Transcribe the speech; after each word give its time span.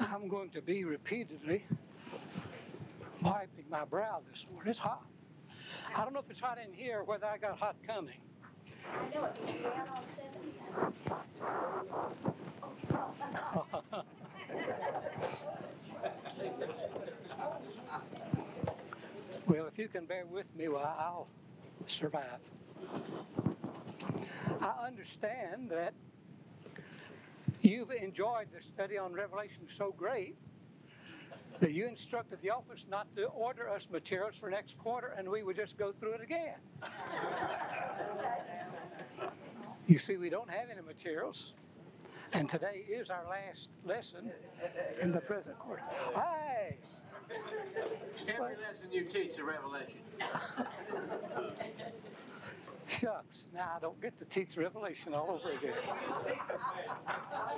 I'm 0.00 0.28
going 0.28 0.50
to 0.50 0.60
be 0.60 0.84
repeatedly 0.84 1.64
wiping 3.22 3.64
my 3.70 3.84
brow 3.84 4.20
this 4.30 4.46
morning. 4.52 4.70
It's 4.70 4.78
hot. 4.78 5.04
I 5.94 6.02
don't 6.02 6.12
know 6.12 6.20
if 6.20 6.30
it's 6.30 6.40
hot 6.40 6.58
in 6.64 6.72
here 6.72 7.00
or 7.00 7.04
whether 7.04 7.26
I 7.26 7.38
got 7.38 7.58
hot 7.58 7.76
coming. 7.86 8.18
I 8.92 9.14
know 9.14 9.24
it 9.24 9.46
gets 9.46 9.58
down 9.62 9.88
on 9.88 10.04
seventy. 10.06 10.52
Well, 19.48 19.66
if 19.68 19.78
you 19.78 19.86
can 19.86 20.06
bear 20.06 20.26
with 20.26 20.52
me, 20.56 20.66
well, 20.66 20.82
I'll 20.98 21.28
survive. 21.86 22.40
I 24.60 24.86
understand 24.86 25.70
that 25.70 25.94
you've 27.66 27.90
enjoyed 27.90 28.46
the 28.54 28.62
study 28.62 28.96
on 28.96 29.12
Revelation 29.12 29.66
so 29.68 29.92
great 29.96 30.36
that 31.58 31.72
you 31.72 31.86
instructed 31.86 32.40
the 32.42 32.50
office 32.50 32.84
not 32.88 33.06
to 33.16 33.24
order 33.26 33.68
us 33.68 33.88
materials 33.90 34.34
for 34.38 34.50
next 34.50 34.78
quarter 34.78 35.14
and 35.18 35.28
we 35.28 35.42
would 35.42 35.56
just 35.56 35.76
go 35.78 35.92
through 35.98 36.12
it 36.12 36.20
again. 36.20 36.58
You 39.86 39.98
see, 39.98 40.16
we 40.16 40.30
don't 40.30 40.50
have 40.50 40.68
any 40.70 40.82
materials, 40.82 41.52
and 42.32 42.50
today 42.50 42.84
is 42.88 43.08
our 43.08 43.24
last 43.28 43.68
lesson 43.84 44.32
in 45.00 45.12
the 45.12 45.20
present 45.20 45.56
quarter. 45.60 45.84
Hi! 46.14 46.76
Every 48.26 48.56
lesson 48.56 48.90
you 48.90 49.04
teach 49.04 49.36
the 49.36 49.44
Revelation. 49.44 50.00
Shucks, 52.86 53.46
now 53.54 53.72
I 53.76 53.80
don't 53.80 54.00
get 54.00 54.16
to 54.18 54.24
teach 54.24 54.56
Revelation 54.56 55.12
all 55.12 55.30
over 55.30 55.52
again. 55.56 55.74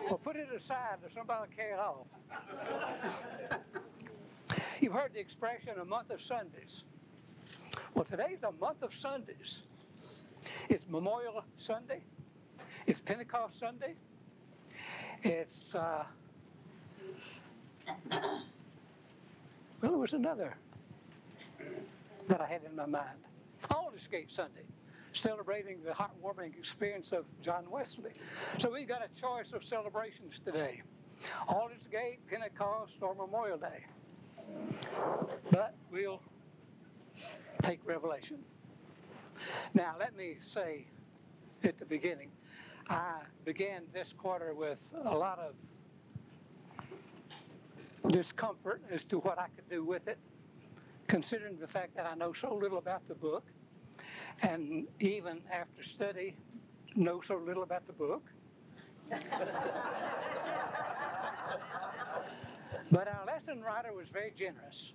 Well, 0.07 0.19
put 0.19 0.37
it 0.37 0.49
aside 0.55 0.99
or 1.03 1.11
somebody 1.15 1.41
will 1.41 1.57
carry 1.57 1.73
it 1.73 1.79
off. 1.79 2.07
You've 4.81 4.95
heard 4.95 5.13
the 5.13 5.21
expression 5.21 5.79
a 5.81 5.85
month 5.85 6.11
of 6.11 6.23
Sundays. 6.23 6.85
Well, 7.95 8.05
today's 8.05 8.43
a 8.43 8.53
month 8.53 8.83
of 8.83 8.95
Sundays. 8.95 9.63
It's 10.69 10.87
Memorial 10.89 11.45
Sunday. 11.57 12.01
It's 12.87 13.01
Pentecost 13.01 13.59
Sunday. 13.59 13.95
It's, 15.23 15.75
uh, 15.75 16.05
well, 18.11 18.41
there 19.83 19.91
was 19.91 20.15
another 20.15 20.57
that 22.29 22.41
I 22.41 22.47
had 22.47 22.63
in 22.65 22.75
my 22.77 22.87
mind. 22.87 23.19
Aldersgate 23.71 24.31
Sunday, 24.31 24.65
celebrating 25.19 25.83
the 25.85 25.91
heartwarming 25.91 26.57
experience 26.57 27.13
of 27.13 27.25
John 27.43 27.69
Wesley. 27.71 28.13
So 28.59 28.71
we've 28.71 28.89
got 28.89 29.03
a 29.05 29.21
choice 29.21 29.53
of 29.53 29.65
celebrations 29.65 30.41
today. 30.45 30.83
Aldersgate, 31.49 32.21
Pentecost, 32.29 32.95
or 33.01 33.15
Memorial 33.15 33.59
Day. 33.59 33.85
But 35.51 35.75
we'll 35.91 36.23
take 37.63 37.81
Revelation. 37.85 38.39
Now, 39.75 39.97
let 39.99 40.17
me 40.17 40.37
say 40.41 40.87
at 41.65 41.79
the 41.79 41.85
beginning, 41.85 42.31
I 42.89 43.21
began 43.45 43.83
this 43.93 44.15
quarter 44.17 44.55
with 44.55 44.95
a 45.05 45.17
lot 45.17 45.39
of 45.39 45.55
discomfort 48.13 48.83
as 48.91 49.05
to 49.07 49.19
what 49.19 49.39
I 49.39 49.49
could 49.55 49.69
do 49.69 49.85
with 49.85 50.09
it, 50.09 50.19
considering 51.09 51.59
the 51.59 51.67
fact 51.67 51.95
that 51.97 52.07
I 52.07 52.15
know 52.15 52.33
so 52.33 52.55
little 52.55 52.79
about 52.79 53.07
the 53.09 53.15
book, 53.15 53.45
and 54.43 54.87
even 55.01 55.41
after 55.53 55.83
study, 55.83 56.37
know 56.95 57.21
so 57.21 57.37
little 57.37 57.63
about 57.63 57.87
the 57.87 57.93
book. 57.93 58.23
but 62.91 63.09
our 63.09 63.25
lesson 63.27 63.63
writer 63.63 63.93
was 63.93 64.09
very 64.09 64.33
generous. 64.37 64.93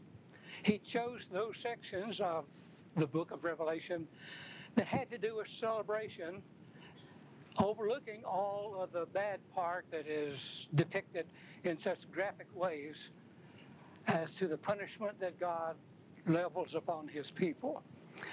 He 0.64 0.78
chose 0.80 1.28
those 1.32 1.58
sections 1.58 2.20
of 2.20 2.46
the 2.96 3.08
book 3.08 3.32
of 3.32 3.44
Revelation 3.44 4.08
that 4.76 4.86
had 4.86 5.10
to 5.12 5.18
do 5.18 5.38
with 5.38 5.48
celebration 5.48 6.42
overlooking 7.60 8.24
all 8.24 8.76
of 8.80 8.92
the 8.92 9.06
bad 9.14 9.40
part 9.54 9.86
that 9.92 10.08
is 10.08 10.68
depicted 10.76 11.26
in 11.64 11.80
such 11.80 12.10
graphic 12.12 12.48
ways 12.56 13.10
as 14.08 14.36
to 14.36 14.48
the 14.48 14.58
punishment 14.58 15.20
that 15.20 15.40
God 15.40 15.76
levels 16.28 16.76
upon 16.76 17.08
his 17.08 17.30
people. 17.30 17.84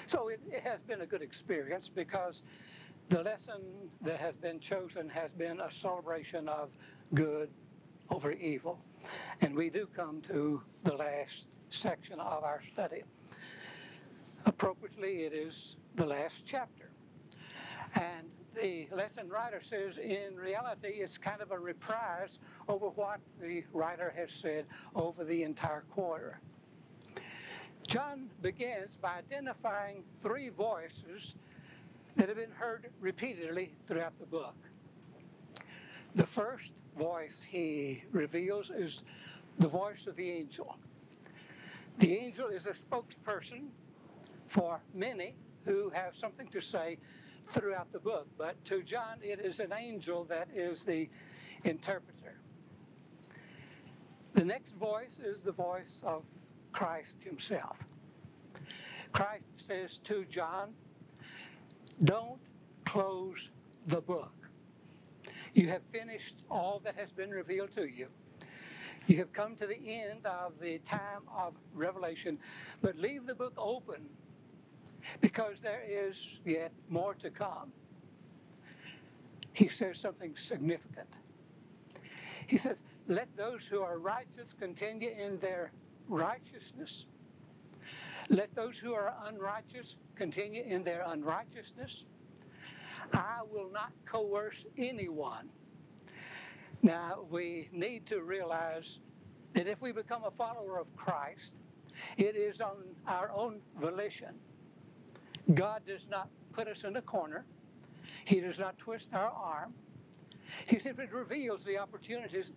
So 0.06 0.28
it, 0.28 0.40
it, 0.50 0.62
has 0.62 0.80
been 0.86 1.00
a 1.02 1.06
good 1.06 1.22
experience 1.22 1.88
because 1.88 2.42
the 3.08 3.22
lesson 3.22 3.62
that 4.02 4.18
has 4.18 4.34
been 4.36 4.60
chosen 4.60 5.08
has 5.08 5.32
been 5.32 5.60
a 5.60 5.70
celebration 5.70 6.48
of 6.48 6.70
good 7.14 7.50
over 8.10 8.32
evil. 8.32 8.78
And 9.40 9.54
we 9.54 9.70
do 9.70 9.86
come 9.94 10.20
to 10.22 10.62
the 10.84 10.94
last 10.94 11.46
section 11.70 12.20
of 12.20 12.44
our 12.44 12.62
study. 12.72 13.02
Appropriately, 14.46 15.24
it 15.24 15.32
is 15.32 15.76
the 15.96 16.06
last 16.06 16.44
chapter. 16.46 16.90
And 17.94 18.28
the 18.54 18.88
lesson 18.92 19.28
writer 19.28 19.60
says 19.62 19.98
in 19.98 20.36
reality 20.36 20.88
it's 20.88 21.18
kind 21.18 21.40
of 21.40 21.50
a 21.50 21.58
reprise 21.58 22.38
over 22.68 22.86
what 22.88 23.20
the 23.40 23.64
writer 23.72 24.12
has 24.16 24.30
said 24.32 24.66
over 24.94 25.24
the 25.24 25.42
entire 25.42 25.84
quarter. 25.90 26.40
John 27.86 28.30
begins 28.40 28.96
by 28.96 29.18
identifying 29.18 30.04
three 30.20 30.48
voices 30.48 31.34
that 32.16 32.28
have 32.28 32.36
been 32.36 32.50
heard 32.52 32.88
repeatedly 33.00 33.72
throughout 33.82 34.18
the 34.18 34.26
book. 34.26 34.54
The 36.14 36.26
first 36.26 36.72
voice 36.96 37.44
he 37.46 38.04
reveals 38.12 38.70
is 38.70 39.02
the 39.58 39.68
voice 39.68 40.06
of 40.06 40.16
the 40.16 40.30
angel. 40.30 40.78
The 41.98 42.16
angel 42.16 42.48
is 42.48 42.66
a 42.66 42.72
spokesperson 42.72 43.68
for 44.48 44.80
many 44.94 45.34
who 45.64 45.90
have 45.90 46.16
something 46.16 46.48
to 46.48 46.60
say 46.60 46.98
throughout 47.46 47.92
the 47.92 47.98
book. 47.98 48.26
But 48.38 48.62
to 48.66 48.82
John, 48.82 49.18
it 49.22 49.40
is 49.40 49.60
an 49.60 49.72
angel 49.72 50.24
that 50.24 50.48
is 50.54 50.84
the 50.84 51.08
interpreter. 51.64 52.40
The 54.34 54.44
next 54.44 54.74
voice 54.76 55.18
is 55.22 55.42
the 55.42 55.52
voice 55.52 56.00
of 56.02 56.22
Christ 56.72 57.16
himself. 57.20 57.76
Christ 59.12 59.44
says 59.56 59.98
to 60.04 60.24
John, 60.26 60.72
Don't 62.04 62.40
close 62.84 63.50
the 63.86 64.00
book. 64.00 64.32
You 65.54 65.68
have 65.68 65.82
finished 65.92 66.36
all 66.50 66.80
that 66.84 66.94
has 66.96 67.10
been 67.10 67.30
revealed 67.30 67.74
to 67.74 67.86
you. 67.86 68.06
You 69.06 69.16
have 69.16 69.32
come 69.32 69.56
to 69.56 69.66
the 69.66 69.78
end 69.86 70.24
of 70.24 70.52
the 70.60 70.78
time 70.78 71.22
of 71.36 71.54
revelation, 71.74 72.38
but 72.80 72.96
leave 72.96 73.26
the 73.26 73.34
book 73.34 73.54
open 73.56 74.08
because 75.20 75.60
there 75.60 75.82
is 75.88 76.38
yet 76.44 76.72
more 76.88 77.14
to 77.14 77.30
come. 77.30 77.72
He 79.52 79.68
says 79.68 79.98
something 79.98 80.36
significant. 80.36 81.08
He 82.46 82.56
says, 82.56 82.82
Let 83.08 83.28
those 83.36 83.66
who 83.66 83.80
are 83.80 83.98
righteous 83.98 84.54
continue 84.58 85.10
in 85.10 85.38
their 85.40 85.72
righteousness. 86.10 87.06
Let 88.28 88.54
those 88.54 88.78
who 88.78 88.92
are 88.94 89.14
unrighteous 89.26 89.96
continue 90.14 90.62
in 90.64 90.84
their 90.84 91.04
unrighteousness. 91.06 92.04
I 93.12 93.38
will 93.50 93.70
not 93.70 93.92
coerce 94.06 94.64
anyone. 94.76 95.48
Now, 96.82 97.26
we 97.28 97.68
need 97.72 98.06
to 98.06 98.22
realize 98.22 99.00
that 99.54 99.66
if 99.66 99.82
we 99.82 99.92
become 99.92 100.24
a 100.24 100.30
follower 100.30 100.78
of 100.78 100.94
Christ, 100.96 101.52
it 102.16 102.36
is 102.36 102.60
on 102.60 102.76
our 103.06 103.30
own 103.32 103.60
volition. 103.78 104.34
God 105.54 105.82
does 105.86 106.06
not 106.08 106.28
put 106.52 106.68
us 106.68 106.84
in 106.84 106.96
a 106.96 107.02
corner. 107.02 107.44
He 108.24 108.40
does 108.40 108.58
not 108.58 108.78
twist 108.78 109.08
our 109.12 109.30
arm. 109.30 109.74
He 110.68 110.78
simply 110.78 111.06
reveals 111.06 111.64
the 111.64 111.78
opportunities 111.78 112.52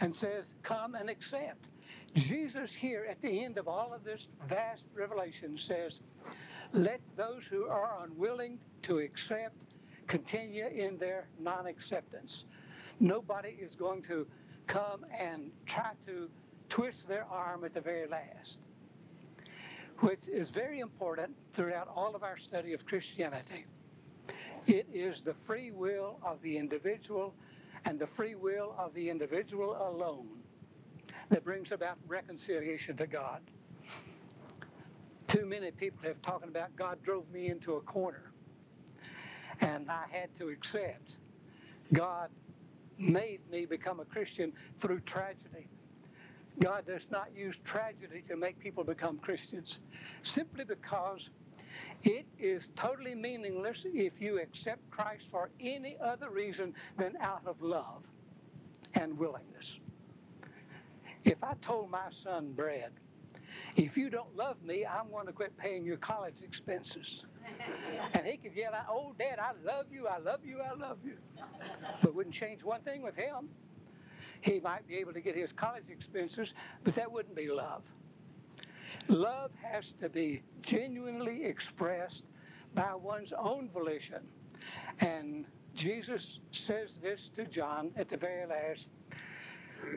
and 0.00 0.14
says, 0.14 0.54
Come 0.62 0.94
and 0.94 1.10
accept. 1.10 1.66
Jesus, 2.14 2.74
here 2.74 3.06
at 3.08 3.20
the 3.20 3.44
end 3.44 3.58
of 3.58 3.68
all 3.68 3.92
of 3.92 4.04
this 4.04 4.28
vast 4.46 4.86
revelation, 4.94 5.58
says, 5.58 6.00
Let 6.72 7.00
those 7.16 7.44
who 7.44 7.66
are 7.66 8.04
unwilling 8.04 8.58
to 8.82 8.98
accept 8.98 9.54
continue 10.06 10.66
in 10.66 10.96
their 10.98 11.28
non 11.38 11.66
acceptance. 11.66 12.44
Nobody 13.00 13.50
is 13.60 13.74
going 13.74 14.02
to 14.04 14.26
come 14.66 15.04
and 15.16 15.50
try 15.66 15.92
to 16.06 16.30
twist 16.68 17.06
their 17.06 17.24
arm 17.26 17.64
at 17.64 17.74
the 17.74 17.80
very 17.80 18.08
last 18.08 18.58
which 20.00 20.28
is 20.28 20.50
very 20.50 20.80
important 20.80 21.34
throughout 21.54 21.88
all 21.94 22.14
of 22.14 22.22
our 22.22 22.36
study 22.36 22.72
of 22.72 22.84
Christianity. 22.84 23.64
It 24.66 24.86
is 24.92 25.20
the 25.22 25.32
free 25.32 25.70
will 25.70 26.18
of 26.22 26.42
the 26.42 26.58
individual 26.58 27.34
and 27.84 27.98
the 27.98 28.06
free 28.06 28.34
will 28.34 28.74
of 28.78 28.92
the 28.94 29.08
individual 29.08 29.76
alone 29.88 30.28
that 31.30 31.44
brings 31.44 31.72
about 31.72 31.96
reconciliation 32.06 32.96
to 32.96 33.06
God. 33.06 33.40
Too 35.26 35.44
many 35.44 35.70
people 35.70 35.98
have 36.04 36.22
talked 36.22 36.48
about 36.48 36.74
God 36.76 37.02
drove 37.02 37.28
me 37.30 37.48
into 37.48 37.74
a 37.74 37.80
corner 37.80 38.30
and 39.60 39.90
I 39.90 40.04
had 40.10 40.28
to 40.38 40.48
accept. 40.48 41.16
God 41.92 42.30
made 42.98 43.40
me 43.50 43.66
become 43.66 44.00
a 44.00 44.04
Christian 44.04 44.52
through 44.76 45.00
tragedy. 45.00 45.68
God 46.60 46.86
does 46.86 47.06
not 47.10 47.28
use 47.34 47.58
tragedy 47.64 48.22
to 48.28 48.36
make 48.36 48.58
people 48.58 48.84
become 48.84 49.18
Christians 49.18 49.80
simply 50.22 50.64
because 50.64 51.30
it 52.02 52.26
is 52.38 52.68
totally 52.76 53.14
meaningless 53.14 53.84
if 53.92 54.20
you 54.20 54.40
accept 54.40 54.88
Christ 54.90 55.26
for 55.30 55.50
any 55.60 55.96
other 56.02 56.30
reason 56.30 56.72
than 56.96 57.16
out 57.20 57.42
of 57.44 57.60
love 57.60 58.02
and 58.94 59.18
willingness. 59.18 59.80
If 61.26 61.42
I 61.42 61.54
told 61.60 61.90
my 61.90 62.08
son, 62.10 62.52
Brad, 62.52 62.92
if 63.74 63.96
you 63.96 64.10
don't 64.10 64.34
love 64.36 64.62
me, 64.62 64.86
I'm 64.86 65.10
going 65.10 65.26
to 65.26 65.32
quit 65.32 65.56
paying 65.58 65.84
your 65.84 65.96
college 65.96 66.40
expenses. 66.42 67.24
and 68.14 68.24
he 68.24 68.36
could 68.36 68.54
yell 68.54 68.72
out, 68.72 68.86
Oh, 68.88 69.12
Dad, 69.18 69.40
I 69.40 69.50
love 69.64 69.86
you, 69.90 70.06
I 70.06 70.18
love 70.18 70.40
you, 70.44 70.60
I 70.60 70.74
love 70.74 70.98
you. 71.04 71.16
But 72.00 72.14
wouldn't 72.14 72.34
change 72.34 72.62
one 72.62 72.80
thing 72.82 73.02
with 73.02 73.16
him. 73.16 73.48
He 74.40 74.60
might 74.60 74.86
be 74.86 74.98
able 74.98 75.12
to 75.14 75.20
get 75.20 75.34
his 75.34 75.52
college 75.52 75.90
expenses, 75.90 76.54
but 76.84 76.94
that 76.94 77.10
wouldn't 77.10 77.34
be 77.34 77.48
love. 77.48 77.82
Love 79.08 79.50
has 79.60 79.92
to 80.00 80.08
be 80.08 80.42
genuinely 80.62 81.44
expressed 81.44 82.26
by 82.74 82.94
one's 82.94 83.32
own 83.32 83.68
volition. 83.68 84.22
And 85.00 85.44
Jesus 85.74 86.38
says 86.52 86.98
this 87.02 87.30
to 87.30 87.46
John 87.46 87.90
at 87.96 88.08
the 88.08 88.16
very 88.16 88.46
last 88.46 88.90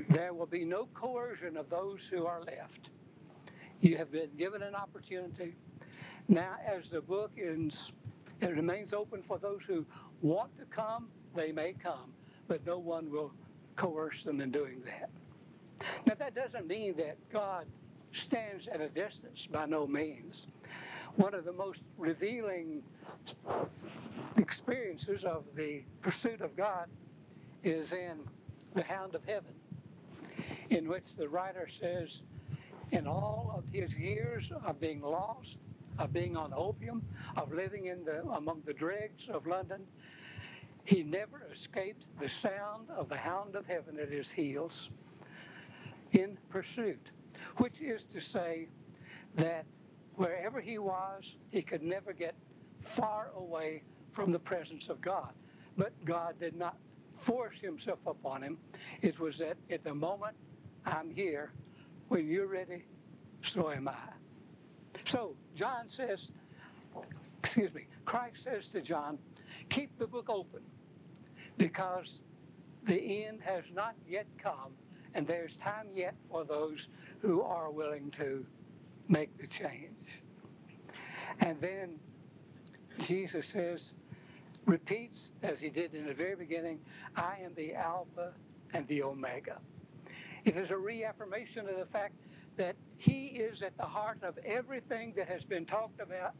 there 0.09 0.33
will 0.33 0.45
be 0.45 0.65
no 0.65 0.87
coercion 0.93 1.57
of 1.57 1.69
those 1.69 2.07
who 2.07 2.25
are 2.25 2.41
left. 2.41 2.89
You 3.81 3.97
have 3.97 4.11
been 4.11 4.29
given 4.37 4.61
an 4.61 4.75
opportunity. 4.75 5.55
Now, 6.27 6.55
as 6.65 6.89
the 6.89 7.01
book 7.01 7.31
ends, 7.37 7.93
it 8.41 8.49
remains 8.49 8.93
open 8.93 9.21
for 9.21 9.37
those 9.37 9.63
who 9.63 9.85
want 10.21 10.57
to 10.57 10.65
come, 10.65 11.07
they 11.35 11.51
may 11.51 11.73
come, 11.73 12.13
but 12.47 12.65
no 12.65 12.77
one 12.77 13.09
will 13.09 13.31
coerce 13.75 14.23
them 14.23 14.41
in 14.41 14.51
doing 14.51 14.81
that. 14.85 15.09
Now, 16.05 16.13
that 16.15 16.35
doesn't 16.35 16.67
mean 16.67 16.95
that 16.97 17.17
God 17.31 17.65
stands 18.11 18.67
at 18.67 18.81
a 18.81 18.89
distance, 18.89 19.47
by 19.49 19.65
no 19.65 19.87
means. 19.87 20.47
One 21.15 21.33
of 21.33 21.45
the 21.45 21.53
most 21.53 21.81
revealing 21.97 22.83
experiences 24.37 25.25
of 25.25 25.43
the 25.55 25.81
pursuit 26.01 26.41
of 26.41 26.55
God 26.55 26.87
is 27.63 27.93
in 27.93 28.19
The 28.73 28.83
Hound 28.83 29.15
of 29.15 29.23
Heaven, 29.25 29.53
in 30.69 30.88
which 30.88 31.16
the 31.18 31.27
writer 31.27 31.68
says, 31.68 32.21
in 32.92 33.07
all 33.07 33.54
of 33.56 33.63
his 33.71 33.95
years 33.95 34.51
of 34.66 34.80
being 34.80 35.01
lost, 35.01 35.57
of 35.98 36.13
being 36.13 36.36
on 36.36 36.54
opium, 36.56 37.04
of 37.36 37.51
living 37.51 37.88
in 37.88 38.04
the, 38.06 38.24
among 38.30 38.62
the 38.66 38.74
dregs 38.74 39.30
of 39.30 39.45
London, 39.45 39.81
he 40.86 41.04
never 41.04 41.48
escaped 41.51 42.06
the 42.19 42.30
sound 42.30 42.89
of 42.89 43.10
the 43.10 43.18
hound 43.18 43.56
of 43.56 43.66
heaven 43.68 44.00
at 44.00 44.10
his 44.10 44.31
heels 44.31 44.89
in 46.13 46.38
pursuit, 46.50 47.12
which 47.57 47.80
is 47.80 48.04
to 48.06 48.19
say 48.19 48.68
that 49.36 49.66
wherever 50.16 50.60
he 50.60 50.77
was, 50.80 51.36
he 51.51 51.62
could 51.62 51.83
never 51.83 52.13
get 52.13 52.33
far 52.81 53.30
away 53.36 53.83
from 54.12 54.31
the 54.31 54.39
presence 54.39 54.89
of 54.89 55.00
God. 55.01 55.31
But 55.77 55.94
God 56.06 56.39
did 56.39 56.56
not 56.56 56.77
force 57.13 57.60
himself 57.60 58.00
upon 58.07 58.42
him. 58.42 58.57
It 59.01 59.19
was 59.19 59.38
that 59.38 59.57
at 59.69 59.83
the 59.83 59.94
moment 59.94 60.36
I'm 60.85 61.09
here, 61.11 61.51
when 62.07 62.27
you're 62.27 62.47
ready, 62.47 62.83
so 63.41 63.71
am 63.71 63.87
I. 63.87 63.95
So 65.05 65.35
John 65.55 65.87
says, 65.87 66.31
excuse 67.43 67.73
me, 67.73 67.87
Christ 68.05 68.43
says 68.43 68.69
to 68.69 68.81
John, 68.81 69.17
keep 69.69 69.97
the 69.97 70.07
book 70.07 70.29
open 70.29 70.61
because 71.57 72.21
the 72.83 73.25
end 73.25 73.41
has 73.41 73.63
not 73.73 73.95
yet 74.07 74.25
come 74.41 74.71
and 75.13 75.25
there's 75.25 75.55
time 75.55 75.87
yet 75.93 76.15
for 76.29 76.43
those 76.43 76.89
who 77.21 77.41
are 77.41 77.71
willing 77.71 78.11
to 78.11 78.45
make 79.07 79.35
the 79.37 79.47
change. 79.47 80.23
And 81.39 81.59
then 81.59 81.95
Jesus 82.99 83.47
says, 83.47 83.93
repeats 84.65 85.31
as 85.41 85.59
he 85.59 85.69
did 85.69 85.95
in 85.95 86.05
the 86.05 86.13
very 86.13 86.35
beginning, 86.35 86.79
I 87.15 87.37
am 87.43 87.53
the 87.55 87.73
Alpha 87.73 88.33
and 88.73 88.87
the 88.87 89.03
Omega. 89.03 89.59
It 90.49 90.57
is 90.57 90.71
a 90.71 90.77
reaffirmation 90.77 91.69
of 91.69 91.77
the 91.77 91.85
fact 91.85 92.15
that 92.57 92.75
He 92.97 93.27
is 93.27 93.61
at 93.61 93.77
the 93.77 93.85
heart 93.85 94.17
of 94.23 94.35
everything 94.43 95.13
that 95.15 95.27
has 95.27 95.43
been 95.43 95.63
talked 95.63 95.99
about, 96.01 96.33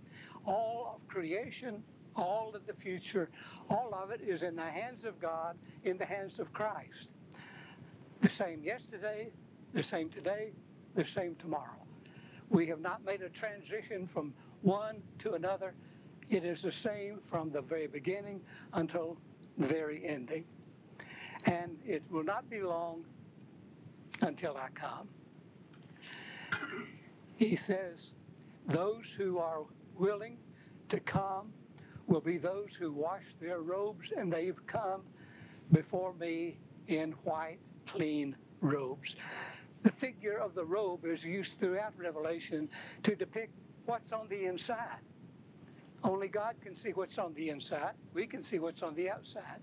all 0.47 0.95
of 0.95 1.07
creation, 1.07 1.83
all 2.15 2.51
of 2.56 2.65
the 2.65 2.73
future, 2.73 3.29
all 3.69 3.94
of 3.94 4.09
it 4.09 4.21
is 4.21 4.41
in 4.41 4.56
the 4.56 4.63
hands 4.63 5.06
of 5.06 5.19
God, 5.19 5.59
in 5.83 5.95
the 6.00 6.07
hands 6.07 6.39
of 6.39 6.51
Christ. 6.51 7.09
The 8.21 8.31
same 8.31 8.63
yesterday, 8.63 9.29
the 9.73 9.83
same 9.83 10.09
today, 10.09 10.53
the 10.95 11.06
same 11.06 11.35
tomorrow. 11.35 11.85
We 12.50 12.65
have 12.65 12.79
not 12.81 13.06
made 13.06 13.21
a 13.21 13.29
transition 13.29 14.07
from 14.07 14.33
one 14.63 15.03
to 15.19 15.33
another. 15.33 15.75
It 16.31 16.44
is 16.44 16.63
the 16.63 16.71
same 16.71 17.19
from 17.27 17.51
the 17.51 17.61
very 17.61 17.85
beginning 17.85 18.41
until 18.73 19.19
the 19.59 19.67
very 19.67 20.03
ending. 20.03 20.45
And 21.45 21.77
it 21.85 22.01
will 22.09 22.23
not 22.23 22.50
be 22.50 22.61
long 22.63 23.06
until 24.21 24.57
I 24.57 24.69
come. 24.74 25.07
He 27.36 27.56
says, 27.56 28.12
Those 28.68 29.13
who 29.18 29.38
are 29.38 29.62
willing 29.95 30.38
to 30.89 31.00
come 31.00 31.54
will 32.07 32.21
be 32.21 32.38
those 32.38 32.75
who 32.75 32.92
wash 32.92 33.36
their 33.39 33.60
robes, 33.60 34.12
and 34.16 34.31
they've 34.31 34.66
come 34.68 35.04
before 35.71 36.13
me 36.16 36.57
in 36.88 37.12
white, 37.24 37.60
clean 37.86 38.36
robes. 38.62 39.16
The 39.83 39.92
figure 39.92 40.38
of 40.38 40.56
the 40.56 40.66
robe 40.66 41.06
is 41.06 41.24
used 41.24 41.60
throughout 41.60 41.94
Revelation 41.98 42.68
to 43.04 43.16
depict 43.16 43.54
what's 43.86 44.12
on 44.12 44.27
the 44.27 44.45
inside. 44.45 45.00
Only 46.04 46.27
God 46.27 46.56
can 46.62 46.75
see 46.75 46.92
what's 46.92 47.18
on 47.18 47.33
the 47.33 47.50
inside. 47.50 47.94
We 48.13 48.25
can 48.25 48.42
see 48.42 48.60
what's 48.60 48.83
on 48.83 48.95
the 48.95 49.10
outside. 49.10 49.62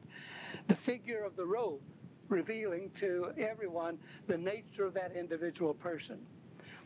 The 0.68 0.74
figure 0.74 1.24
of 1.24 1.36
the 1.36 1.46
robe 1.46 1.80
revealing 2.28 2.90
to 2.96 3.32
everyone 3.38 3.98
the 4.26 4.36
nature 4.36 4.84
of 4.84 4.94
that 4.94 5.12
individual 5.16 5.74
person. 5.74 6.18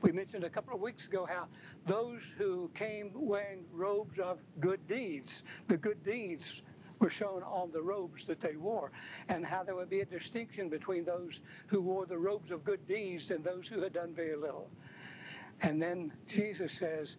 We 0.03 0.13
mentioned 0.13 0.45
a 0.45 0.51
couple 0.51 0.75
of 0.75 0.81
weeks 0.81 1.07
ago 1.07 1.27
how 1.27 1.47
those 1.87 2.23
who 2.39 2.71
came 2.75 3.11
wearing 3.15 3.65
robes 3.73 4.19
of 4.19 4.39
good 4.59 4.87
deeds, 4.89 5.43
the 5.69 5.77
good 5.77 6.03
deeds 6.05 6.63
were 7.01 7.11
shown 7.11 7.43
on 7.43 7.71
the 7.73 7.83
robes 7.83 8.27
that 8.27 8.41
they 8.41 8.57
wore, 8.57 8.93
and 9.29 9.45
how 9.45 9.63
there 9.63 9.75
would 9.75 9.91
be 9.91 10.01
a 10.01 10.05
distinction 10.05 10.69
between 10.69 11.05
those 11.05 11.41
who 11.67 11.81
wore 11.81 12.07
the 12.07 12.17
robes 12.17 12.51
of 12.51 12.65
good 12.65 12.87
deeds 12.87 13.31
and 13.31 13.43
those 13.43 13.67
who 13.67 13.81
had 13.81 13.93
done 13.93 14.15
very 14.15 14.37
little. 14.37 14.71
And 15.63 15.81
then 15.81 16.13
Jesus 16.27 16.73
says, 16.73 17.17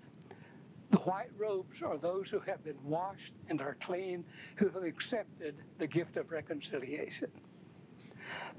the 0.90 0.98
white 1.00 1.32
robes 1.38 1.82
are 1.82 1.98
those 1.98 2.30
who 2.30 2.40
have 2.42 2.64
been 2.64 2.78
washed 2.84 3.34
and 3.50 3.62
are 3.62 3.78
clean, 3.80 4.26
who 4.56 4.70
have 4.70 4.84
accepted 4.84 5.56
the 5.78 5.88
gift 5.88 6.18
of 6.18 6.32
reconciliation. 6.32 7.32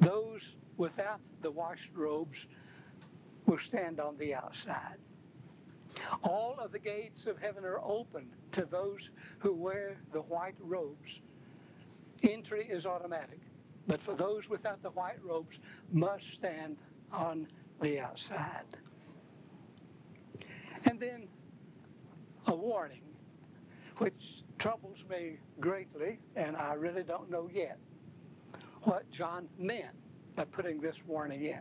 Those 0.00 0.56
without 0.76 1.20
the 1.40 1.50
washed 1.50 1.90
robes 1.94 2.46
will 3.46 3.58
stand 3.58 4.00
on 4.00 4.16
the 4.16 4.34
outside. 4.34 4.98
All 6.22 6.56
of 6.58 6.72
the 6.72 6.78
gates 6.78 7.26
of 7.26 7.38
heaven 7.38 7.64
are 7.64 7.80
open 7.84 8.26
to 8.52 8.64
those 8.64 9.10
who 9.38 9.52
wear 9.52 9.96
the 10.12 10.22
white 10.22 10.54
robes. 10.60 11.20
Entry 12.22 12.66
is 12.68 12.86
automatic, 12.86 13.40
but 13.86 14.00
for 14.00 14.14
those 14.14 14.48
without 14.48 14.82
the 14.82 14.90
white 14.90 15.22
robes 15.22 15.58
must 15.92 16.32
stand 16.32 16.76
on 17.12 17.46
the 17.80 18.00
outside. 18.00 18.64
And 20.84 20.98
then 20.98 21.28
a 22.46 22.54
warning, 22.54 23.02
which 23.98 24.42
troubles 24.58 25.04
me 25.08 25.38
greatly, 25.60 26.18
and 26.36 26.56
I 26.56 26.74
really 26.74 27.02
don't 27.02 27.30
know 27.30 27.48
yet 27.52 27.78
what 28.84 29.10
John 29.10 29.48
meant 29.58 29.94
by 30.36 30.44
putting 30.44 30.80
this 30.80 30.96
warning 31.06 31.44
in. 31.44 31.60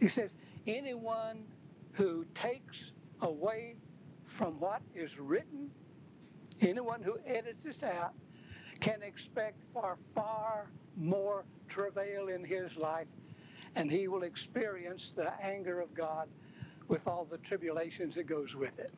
He 0.00 0.08
says, 0.08 0.36
anyone 0.66 1.44
who 1.92 2.24
takes 2.34 2.92
away 3.20 3.76
from 4.26 4.58
what 4.58 4.82
is 4.94 5.18
written, 5.18 5.70
anyone 6.60 7.02
who 7.02 7.18
edits 7.26 7.64
this 7.64 7.82
out, 7.82 8.12
can 8.80 9.02
expect 9.02 9.62
far, 9.72 9.96
far 10.14 10.70
more 10.96 11.44
travail 11.68 12.28
in 12.28 12.44
his 12.44 12.76
life, 12.76 13.06
and 13.76 13.90
he 13.90 14.08
will 14.08 14.22
experience 14.24 15.12
the 15.14 15.32
anger 15.42 15.80
of 15.80 15.94
God 15.94 16.28
with 16.88 17.06
all 17.06 17.24
the 17.24 17.38
tribulations 17.38 18.14
that 18.16 18.24
goes 18.24 18.54
with 18.54 18.78
it. 18.78 18.92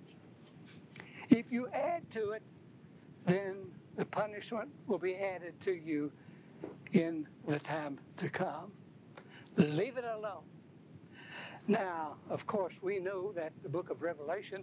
If 1.29 1.53
you 1.53 1.69
add 1.73 2.11
to 2.13 2.31
it, 2.31 2.43
then 3.27 3.57
the 3.97 4.05
punishment 4.05 4.69
will 4.87 4.99
be 4.99 5.17
added 5.17 5.61
to 5.61 5.73
you 5.73 6.11
in 6.93 7.27
the 7.47 7.59
time 7.61 7.99
to 8.17 8.29
come. 8.29 8.73
Leave 9.57 9.97
it 9.97 10.05
alone. 10.05 10.43
Now, 11.69 12.15
of 12.31 12.47
course, 12.47 12.75
we 12.81 13.01
know 13.01 13.33
that 13.33 13.53
the 13.63 13.69
book 13.69 13.91
of 13.91 14.01
Revelation, 14.03 14.63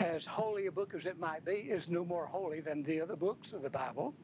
as 0.00 0.26
holy 0.26 0.66
a 0.66 0.72
book 0.72 0.94
as 0.94 1.06
it 1.06 1.18
might 1.18 1.44
be, 1.44 1.52
is 1.52 1.88
no 1.88 2.04
more 2.04 2.26
holy 2.26 2.60
than 2.60 2.82
the 2.82 3.00
other 3.00 3.14
books 3.14 3.52
of 3.52 3.62
the 3.62 3.70
Bible. 3.70 4.14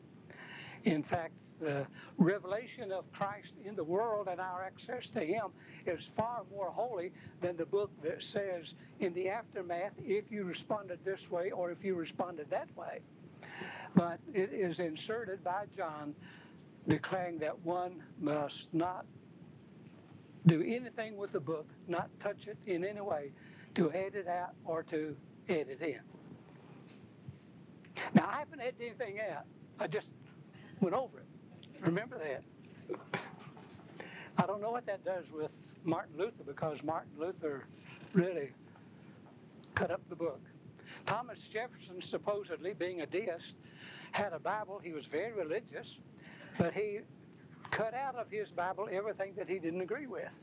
In 0.85 1.03
fact, 1.03 1.35
the 1.61 1.87
revelation 2.19 2.93
of 2.93 3.11
Christ 3.13 3.55
in 3.65 3.77
the 3.77 3.85
world 3.85 4.29
and 4.29 4.41
our 4.41 4.63
access 4.63 5.09
to 5.11 5.21
Him 5.21 5.47
is 5.87 6.05
far 6.05 6.43
more 6.51 6.71
holy 6.71 7.13
than 7.41 7.57
the 7.57 7.65
book 7.65 7.91
that 8.03 8.23
says 8.23 8.75
in 9.01 9.15
the 9.15 9.29
aftermath 9.29 9.93
if 10.05 10.31
you 10.31 10.45
responded 10.45 10.99
this 11.05 11.31
way 11.31 11.51
or 11.51 11.71
if 11.71 11.85
you 11.85 11.95
responded 11.95 12.51
that 12.51 12.69
way. 12.77 13.01
But 13.95 14.19
it 14.35 14.53
is 14.53 14.81
inserted 14.81 15.43
by 15.43 15.65
John 15.75 16.15
declaring 16.89 17.39
that 17.39 17.59
one 17.65 18.03
must 18.21 18.73
not 18.73 19.05
do 20.47 20.63
anything 20.63 21.17
with 21.17 21.33
the 21.33 21.41
book, 21.41 21.67
not 21.89 22.09
touch 22.21 22.47
it 22.47 22.57
in 22.67 22.85
any 22.85 23.01
way, 23.01 23.33
to 23.75 23.93
edit 23.93 24.29
out 24.29 24.55
or 24.65 24.83
to 24.85 25.17
edit 25.49 25.81
in. 25.81 26.01
Now, 28.15 28.27
I 28.29 28.39
haven't 28.39 28.61
edited 28.61 28.99
anything 29.01 29.21
out. 29.21 29.45
I 29.81 29.87
just 29.87 30.09
went 30.81 30.95
over 30.95 31.19
it. 31.19 31.27
Remember 31.81 32.19
that. 32.19 32.43
I 34.39 34.47
don't 34.47 34.61
know 34.61 34.71
what 34.71 34.87
that 34.87 35.05
does 35.05 35.33
with 35.33 35.53
Martin 35.85 36.17
Luther 36.17 36.45
because 36.47 36.83
Martin 36.83 37.13
Luther 37.19 37.65
really 38.13 38.51
cut 39.75 39.91
up 39.91 40.01
the 40.09 40.17
book. 40.17 40.41
Thomas 41.07 41.41
Jefferson, 41.41 42.01
supposedly 42.01 42.73
being 42.75 43.01
a 43.01 43.07
deist, 43.07 43.55
had 44.13 44.33
a 44.33 44.39
Bible. 44.39 44.81
He 44.83 44.93
was 44.93 45.07
very 45.07 45.33
religious, 45.33 45.99
but 46.59 46.73
he 46.75 47.01
cut 47.71 47.95
out 47.95 48.15
of 48.17 48.31
his 48.31 48.51
Bible 48.51 48.89
everything 48.91 49.35
that 49.37 49.49
he 49.49 49.59
didn't 49.59 49.81
agree 49.81 50.07
with. 50.07 50.39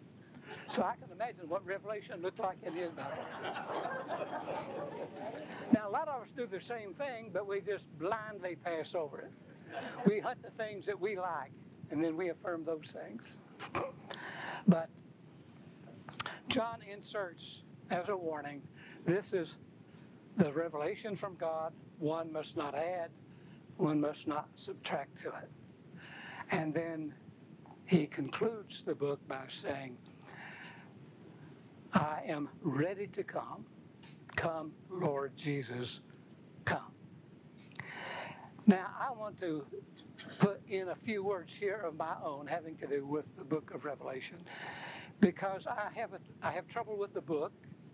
So 0.70 0.84
I 0.84 0.96
can 0.96 1.12
imagine 1.12 1.48
what 1.48 1.66
Revelation 1.66 2.22
looked 2.22 2.40
like 2.40 2.58
in 2.64 2.74
his 2.74 2.90
Bible. 2.92 3.26
now, 5.74 5.88
a 5.88 5.92
lot 5.92 6.08
of 6.08 6.24
us 6.24 6.28
do 6.36 6.46
the 6.46 6.60
same 6.60 6.94
thing, 6.94 7.30
but 7.34 7.48
we 7.48 7.62
just 7.62 7.86
blindly 7.98 8.56
pass 8.64 8.94
over 8.96 9.20
it. 9.20 9.32
We 10.06 10.20
hunt 10.20 10.44
the 10.44 10.52
things 10.52 10.86
that 10.86 11.00
we 11.00 11.18
like, 11.18 11.52
and 11.92 12.04
then 12.04 12.16
we 12.16 12.30
affirm 12.30 12.66
those 12.66 12.94
things. 12.94 13.38
but 14.68 14.90
John 16.48 16.80
inserts 16.92 17.64
as 17.90 18.10
a 18.10 18.16
warning 18.16 18.62
this 19.06 19.34
is 19.34 19.56
the 20.38 20.52
revelation 20.52 21.16
from 21.16 21.36
God. 21.36 21.74
One 22.00 22.32
must 22.32 22.56
not 22.56 22.76
add, 22.76 23.10
one 23.78 24.00
must 24.00 24.28
not 24.28 24.48
subtract 24.56 25.22
to 25.22 25.30
it. 25.30 25.50
And 26.54 26.72
then 26.72 27.16
he 27.86 28.06
concludes 28.06 28.84
the 28.84 28.94
book 28.94 29.20
by 29.28 29.46
saying, 29.48 29.98
I 31.92 32.22
am 32.28 32.48
ready 32.62 33.08
to 33.08 33.24
come. 33.24 33.66
Come, 34.36 34.72
Lord 34.88 35.36
Jesus, 35.36 36.02
come. 36.64 36.94
Now, 38.68 38.86
I 39.00 39.12
want 39.12 39.40
to 39.40 39.66
put 40.38 40.62
in 40.68 40.90
a 40.90 40.96
few 40.96 41.24
words 41.24 41.56
here 41.56 41.78
of 41.78 41.96
my 41.98 42.14
own 42.24 42.46
having 42.46 42.78
to 42.78 42.88
do 42.88 43.04
with 43.04 43.36
the 43.36 43.44
book 43.44 43.72
of 43.74 43.84
Revelation 43.84 44.38
because 45.22 45.66
I 45.66 45.90
have, 45.96 46.14
a, 46.14 46.20
I 46.44 46.52
have 46.52 46.68
trouble 46.68 46.98
with 47.00 47.16
the 47.16 47.22
book 47.22 47.52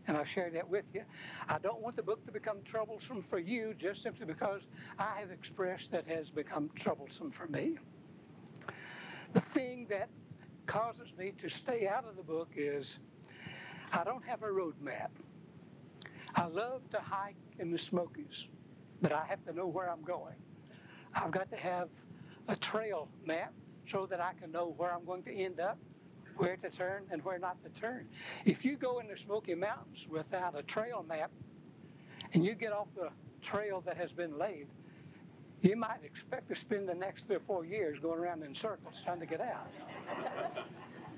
and 0.07 0.17
I've 0.17 0.27
shared 0.27 0.53
that 0.55 0.67
with 0.67 0.85
you. 0.93 1.03
I 1.47 1.59
don't 1.59 1.79
want 1.79 1.95
the 1.95 2.03
book 2.03 2.25
to 2.25 2.31
become 2.33 2.61
troublesome 2.63 3.23
for 3.23 3.39
you 3.39 3.73
just 3.73 4.01
simply 4.03 4.25
because 4.25 4.63
I 4.97 5.17
have 5.21 5.31
expressed 5.31 5.91
that 5.91 6.07
has 6.07 6.29
become 6.29 6.69
troublesome 6.75 7.31
for 7.31 7.47
me. 7.47 7.77
The 9.33 9.41
thing 9.41 9.85
that 9.89 10.09
causes 10.65 11.07
me 11.17 11.33
to 11.39 11.49
stay 11.49 11.87
out 11.87 12.05
of 12.05 12.15
the 12.15 12.23
book 12.23 12.49
is 12.55 12.99
I 13.91 14.03
don't 14.03 14.25
have 14.25 14.43
a 14.43 14.51
road 14.51 14.75
map. 14.81 15.11
I 16.35 16.45
love 16.45 16.81
to 16.91 16.99
hike 16.99 17.35
in 17.59 17.71
the 17.71 17.77
Smokies, 17.77 18.47
but 19.01 19.11
I 19.11 19.25
have 19.25 19.43
to 19.45 19.53
know 19.53 19.67
where 19.67 19.89
I'm 19.89 20.01
going. 20.01 20.35
I've 21.13 21.31
got 21.31 21.49
to 21.51 21.57
have 21.57 21.89
a 22.47 22.55
trail 22.55 23.07
map 23.25 23.53
so 23.87 24.05
that 24.07 24.19
I 24.19 24.33
can 24.39 24.51
know 24.51 24.73
where 24.77 24.91
I'm 24.91 25.05
going 25.05 25.23
to 25.23 25.33
end 25.33 25.59
up, 25.59 25.77
where 26.37 26.55
to 26.57 26.69
turn, 26.69 27.03
and 27.11 27.23
where 27.23 27.39
not 27.39 27.57
to 27.63 27.69
turn. 27.79 28.07
If 28.45 28.63
you 28.63 28.77
go 28.77 28.99
in 28.99 29.07
the 29.07 29.17
Smoky 29.17 29.55
Mountains 29.55 30.07
without 30.09 30.57
a 30.57 30.63
trail 30.63 31.05
map 31.07 31.31
and 32.33 32.45
you 32.45 32.55
get 32.55 32.71
off 32.71 32.87
the 32.95 33.09
trail 33.41 33.81
that 33.85 33.97
has 33.97 34.11
been 34.11 34.37
laid, 34.37 34.67
you 35.61 35.75
might 35.75 36.03
expect 36.03 36.47
to 36.49 36.55
spend 36.55 36.87
the 36.87 36.95
next 36.95 37.27
three 37.27 37.35
or 37.35 37.39
four 37.39 37.65
years 37.65 37.99
going 37.99 38.19
around 38.19 38.43
in 38.43 38.53
circles 38.55 39.01
trying 39.03 39.19
to 39.19 39.25
get 39.25 39.41
out. 39.41 39.67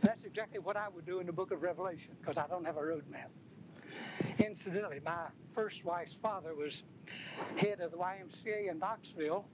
That's 0.01 0.23
exactly 0.23 0.59
what 0.59 0.77
I 0.77 0.87
would 0.89 1.05
do 1.05 1.19
in 1.19 1.27
the 1.27 1.33
book 1.33 1.51
of 1.51 1.61
Revelation 1.61 2.15
because 2.19 2.37
I 2.37 2.47
don't 2.47 2.65
have 2.65 2.77
a 2.77 2.83
road 2.83 3.03
map. 3.09 3.29
Incidentally, 4.39 4.99
my 5.05 5.27
first 5.51 5.85
wife's 5.85 6.13
father 6.13 6.55
was 6.55 6.83
head 7.57 7.81
of 7.81 7.91
the 7.91 7.97
YMCA 7.97 8.71
in 8.71 8.79
Knoxville 8.79 9.45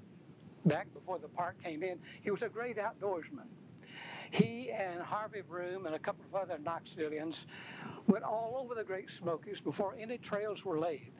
back 0.65 0.93
before 0.93 1.19
the 1.19 1.27
park 1.27 1.61
came 1.61 1.83
in. 1.83 1.99
He 2.21 2.31
was 2.31 2.43
a 2.43 2.49
great 2.49 2.77
outdoorsman. 2.77 3.47
He 4.31 4.71
and 4.71 5.01
Harvey 5.01 5.41
Broome 5.41 5.85
and 5.85 5.95
a 5.95 5.99
couple 5.99 6.23
of 6.25 6.35
other 6.35 6.57
Knoxvillians 6.61 7.45
went 8.07 8.23
all 8.23 8.57
over 8.57 8.75
the 8.75 8.83
Great 8.83 9.09
Smokies 9.09 9.61
before 9.61 9.95
any 9.99 10.17
trails 10.17 10.65
were 10.65 10.79
laid. 10.79 11.11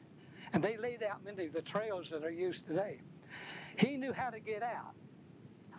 And 0.52 0.62
they 0.62 0.76
laid 0.76 1.02
out 1.02 1.24
many 1.24 1.46
of 1.46 1.52
the 1.52 1.62
trails 1.62 2.10
that 2.10 2.24
are 2.24 2.30
used 2.30 2.66
today. 2.66 3.00
He 3.78 3.96
knew 3.96 4.12
how 4.12 4.30
to 4.30 4.40
get 4.40 4.62
out. 4.62 4.94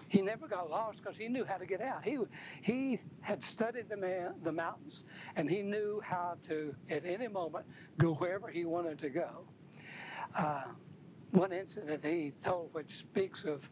He 0.07 0.21
never 0.21 0.47
got 0.47 0.69
lost 0.69 1.03
because 1.03 1.17
he 1.17 1.27
knew 1.27 1.45
how 1.45 1.57
to 1.57 1.65
get 1.65 1.81
out. 1.81 2.03
He, 2.03 2.17
he 2.61 2.99
had 3.21 3.43
studied 3.43 3.89
the, 3.89 3.97
man, 3.97 4.33
the 4.43 4.51
mountains 4.51 5.03
and 5.35 5.49
he 5.49 5.61
knew 5.61 6.01
how 6.03 6.37
to, 6.47 6.73
at 6.89 7.05
any 7.05 7.27
moment, 7.27 7.65
go 7.97 8.13
wherever 8.13 8.47
he 8.47 8.65
wanted 8.65 8.97
to 8.99 9.09
go. 9.09 9.43
Uh, 10.35 10.63
one 11.31 11.51
incident 11.51 12.03
he 12.03 12.33
told, 12.43 12.73
which 12.73 12.97
speaks 12.97 13.43
of, 13.43 13.69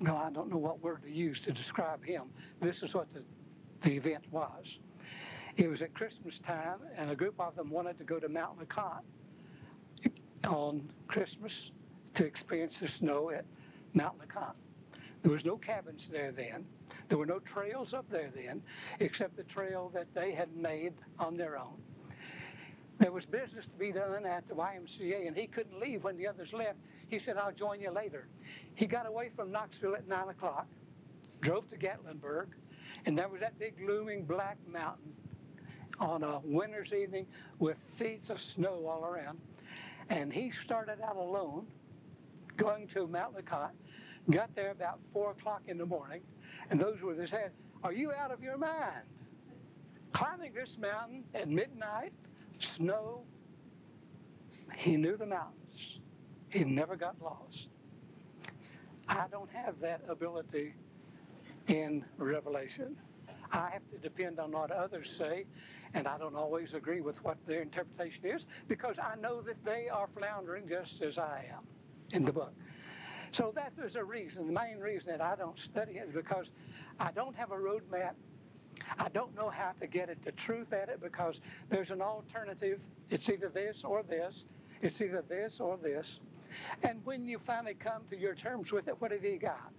no, 0.00 0.16
I 0.16 0.30
don't 0.30 0.50
know 0.50 0.58
what 0.58 0.80
word 0.82 1.02
to 1.02 1.10
use 1.10 1.40
to 1.40 1.52
describe 1.52 2.04
him. 2.04 2.24
This 2.60 2.82
is 2.82 2.94
what 2.94 3.12
the, 3.12 3.22
the 3.80 3.96
event 3.96 4.24
was. 4.30 4.78
It 5.56 5.68
was 5.68 5.80
at 5.80 5.94
Christmas 5.94 6.38
time, 6.38 6.80
and 6.96 7.10
a 7.10 7.16
group 7.16 7.40
of 7.40 7.56
them 7.56 7.70
wanted 7.70 7.96
to 7.98 8.04
go 8.04 8.20
to 8.20 8.28
Mount 8.28 8.58
LeConte 8.58 9.04
on 10.46 10.88
Christmas 11.08 11.72
to 12.16 12.24
experience 12.24 12.80
the 12.80 12.88
snow 12.88 13.30
at 13.30 13.44
Mount 13.94 14.18
LeConte. 14.18 14.56
There 15.22 15.32
was 15.32 15.44
no 15.44 15.56
cabins 15.56 16.08
there 16.10 16.32
then. 16.32 16.64
There 17.08 17.18
were 17.18 17.26
no 17.26 17.38
trails 17.40 17.94
up 17.94 18.08
there 18.10 18.30
then, 18.34 18.62
except 19.00 19.36
the 19.36 19.44
trail 19.44 19.90
that 19.94 20.12
they 20.14 20.32
had 20.32 20.54
made 20.56 20.94
on 21.18 21.36
their 21.36 21.58
own. 21.58 21.76
There 22.98 23.12
was 23.12 23.26
business 23.26 23.68
to 23.68 23.76
be 23.76 23.92
done 23.92 24.24
at 24.24 24.48
the 24.48 24.54
YMCA, 24.54 25.28
and 25.28 25.36
he 25.36 25.46
couldn't 25.46 25.78
leave 25.78 26.04
when 26.04 26.16
the 26.16 26.26
others 26.26 26.52
left. 26.52 26.78
He 27.08 27.18
said, 27.18 27.36
I'll 27.36 27.52
join 27.52 27.80
you 27.80 27.90
later. 27.90 28.26
He 28.74 28.86
got 28.86 29.06
away 29.06 29.30
from 29.36 29.52
Knoxville 29.52 29.94
at 29.94 30.08
9 30.08 30.28
o'clock, 30.30 30.66
drove 31.42 31.68
to 31.68 31.76
Gatlinburg, 31.76 32.46
and 33.04 33.16
there 33.16 33.28
was 33.28 33.40
that 33.40 33.58
big 33.58 33.74
looming 33.86 34.24
black 34.24 34.56
mountain 34.72 35.12
on 35.98 36.22
a 36.22 36.40
winter's 36.44 36.94
evening 36.94 37.26
with 37.58 37.76
feet 37.76 38.30
of 38.30 38.40
snow 38.40 38.86
all 38.86 39.04
around. 39.04 39.38
And 40.08 40.32
he 40.32 40.50
started 40.50 40.98
out 41.02 41.16
alone, 41.16 41.66
going 42.56 42.88
to 42.88 43.06
Mount 43.06 43.36
LeConte, 43.36 43.74
got 44.30 44.54
there 44.54 44.70
about 44.70 44.98
4 45.12 45.32
o'clock 45.32 45.62
in 45.66 45.78
the 45.78 45.86
morning, 45.86 46.20
and 46.70 46.80
those 46.80 47.00
were 47.00 47.14
his 47.14 47.30
head, 47.30 47.52
Are 47.84 47.92
you 47.92 48.12
out 48.12 48.30
of 48.30 48.42
your 48.42 48.56
mind? 48.56 49.04
Climbing 50.12 50.52
this 50.54 50.78
mountain 50.78 51.24
at 51.34 51.48
midnight 51.48 52.12
snow. 52.58 53.22
He 54.74 54.96
knew 54.96 55.16
the 55.16 55.26
mountains. 55.26 56.00
He 56.48 56.64
never 56.64 56.96
got 56.96 57.20
lost. 57.22 57.68
I 59.08 59.26
don't 59.30 59.50
have 59.50 59.78
that 59.80 60.00
ability 60.08 60.74
in 61.68 62.04
Revelation. 62.18 62.96
I 63.52 63.70
have 63.70 63.88
to 63.92 63.98
depend 63.98 64.40
on 64.40 64.50
what 64.52 64.70
others 64.72 65.08
say, 65.10 65.44
and 65.94 66.08
I 66.08 66.18
don't 66.18 66.34
always 66.34 66.74
agree 66.74 67.00
with 67.00 67.22
what 67.22 67.36
their 67.46 67.62
interpretation 67.62 68.26
is 68.26 68.46
because 68.66 68.98
I 68.98 69.14
know 69.20 69.40
that 69.42 69.64
they 69.64 69.88
are 69.88 70.08
floundering 70.16 70.68
just 70.68 71.02
as 71.02 71.18
I 71.18 71.46
am 71.52 71.62
in 72.12 72.22
the 72.22 72.32
book. 72.32 72.52
So 73.32 73.52
that 73.54 73.72
is 73.84 73.96
a 73.96 74.04
reason. 74.04 74.46
The 74.46 74.52
main 74.52 74.78
reason 74.78 75.10
that 75.10 75.20
I 75.20 75.34
don't 75.36 75.58
study 75.58 75.92
it 75.92 76.08
is 76.08 76.14
because 76.14 76.50
I 76.98 77.10
don't 77.12 77.34
have 77.36 77.50
a 77.50 77.56
roadmap 77.56 78.14
I 78.98 79.08
don't 79.08 79.34
know 79.34 79.50
how 79.50 79.72
to 79.80 79.86
get 79.86 80.08
at 80.10 80.22
the 80.24 80.32
truth 80.32 80.72
at 80.72 80.88
it 80.88 81.00
because 81.00 81.40
there's 81.68 81.90
an 81.90 82.02
alternative. 82.02 82.80
It's 83.10 83.28
either 83.28 83.48
this 83.48 83.84
or 83.84 84.02
this. 84.02 84.44
It's 84.82 85.00
either 85.00 85.24
this 85.28 85.60
or 85.60 85.76
this. 85.76 86.20
And 86.82 87.04
when 87.04 87.26
you 87.26 87.38
finally 87.38 87.74
come 87.74 88.02
to 88.10 88.18
your 88.18 88.34
terms 88.34 88.72
with 88.72 88.88
it, 88.88 89.00
what 89.00 89.10
have 89.10 89.24
you 89.24 89.38
got? 89.38 89.72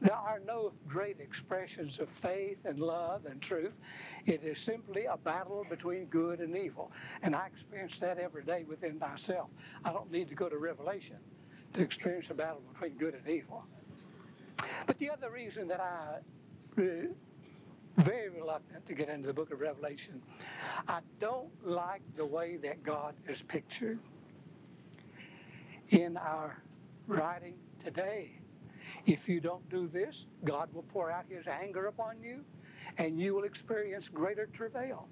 There 0.00 0.14
are 0.14 0.40
no 0.46 0.72
great 0.86 1.18
expressions 1.18 1.98
of 1.98 2.08
faith 2.08 2.58
and 2.64 2.78
love 2.78 3.26
and 3.26 3.42
truth. 3.42 3.80
It 4.26 4.44
is 4.44 4.58
simply 4.58 5.06
a 5.06 5.16
battle 5.16 5.66
between 5.68 6.06
good 6.06 6.38
and 6.40 6.56
evil. 6.56 6.92
And 7.22 7.34
I 7.34 7.46
experience 7.48 7.98
that 7.98 8.18
every 8.18 8.44
day 8.44 8.64
within 8.68 8.98
myself. 8.98 9.48
I 9.84 9.92
don't 9.92 10.10
need 10.10 10.28
to 10.28 10.36
go 10.36 10.48
to 10.48 10.56
Revelation 10.56 11.16
to 11.74 11.82
experience 11.82 12.30
a 12.30 12.34
battle 12.34 12.62
between 12.72 12.96
good 12.96 13.14
and 13.14 13.28
evil. 13.28 13.64
But 14.86 14.98
the 14.98 15.10
other 15.10 15.30
reason 15.30 15.66
that 15.68 15.80
I 15.80 16.18
uh, 16.80 16.82
very 17.98 18.28
reluctant 18.28 18.86
to 18.86 18.94
get 18.94 19.08
into 19.08 19.26
the 19.26 19.32
book 19.32 19.50
of 19.50 19.60
Revelation. 19.60 20.22
I 20.86 21.00
don't 21.18 21.50
like 21.66 22.02
the 22.16 22.24
way 22.24 22.56
that 22.58 22.84
God 22.84 23.14
is 23.26 23.42
pictured 23.42 23.98
in 25.90 26.16
our 26.16 26.62
writing 27.08 27.54
today 27.82 28.37
If 29.06 29.28
you 29.28 29.40
don't 29.40 29.68
do 29.70 29.88
this, 29.88 30.26
God 30.44 30.68
will 30.72 30.82
pour 30.82 31.10
out 31.10 31.24
his 31.28 31.46
anger 31.46 31.86
upon 31.86 32.22
you 32.22 32.44
and 32.98 33.20
you 33.20 33.34
will 33.34 33.44
experience 33.44 34.08
greater 34.08 34.46
travail. 34.46 35.08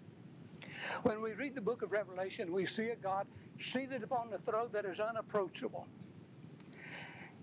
When 1.02 1.22
we 1.22 1.32
read 1.32 1.54
the 1.54 1.60
book 1.60 1.82
of 1.82 1.92
Revelation, 1.92 2.52
we 2.52 2.66
see 2.66 2.88
a 2.88 2.96
God 2.96 3.26
seated 3.58 4.02
upon 4.02 4.30
the 4.30 4.38
throne 4.38 4.68
that 4.72 4.84
is 4.84 5.00
unapproachable. 5.00 5.86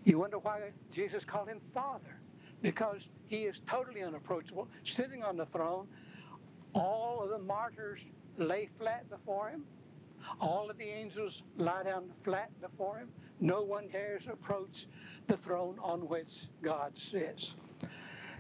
You 0.04 0.20
wonder 0.20 0.40
why 0.40 0.72
Jesus 0.92 1.24
called 1.24 1.48
him 1.48 1.62
Father? 1.74 2.20
Because 2.62 3.10
he 3.26 3.44
is 3.44 3.62
totally 3.68 4.02
unapproachable, 4.04 4.68
sitting 4.84 5.24
on 5.24 5.38
the 5.38 5.46
throne. 5.46 5.88
All 6.74 7.22
of 7.24 7.30
the 7.30 7.40
martyrs 7.40 8.00
lay 8.38 8.70
flat 8.78 9.10
before 9.10 9.50
him. 9.50 9.64
All 10.40 10.70
of 10.70 10.78
the 10.78 10.86
angels 10.86 11.44
lie 11.58 11.84
down 11.84 12.10
flat 12.24 12.50
before 12.62 12.98
him. 13.00 13.10
No 13.40 13.62
one 13.62 13.90
dares 13.90 14.28
approach 14.28 14.88
the 15.27 15.38
throne 15.38 15.77
on 15.82 16.08
which 16.08 16.48
God 16.62 16.94
sits. 16.96 17.56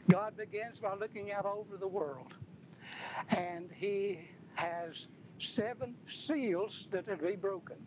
God 0.09 0.35
begins 0.35 0.79
by 0.79 0.95
looking 0.95 1.31
out 1.31 1.45
over 1.45 1.77
the 1.77 1.87
world, 1.87 2.33
and 3.29 3.69
he 3.71 4.19
has 4.55 5.07
seven 5.39 5.95
seals 6.07 6.87
that 6.91 7.07
are 7.07 7.15
to 7.15 7.25
be 7.25 7.35
broken. 7.35 7.77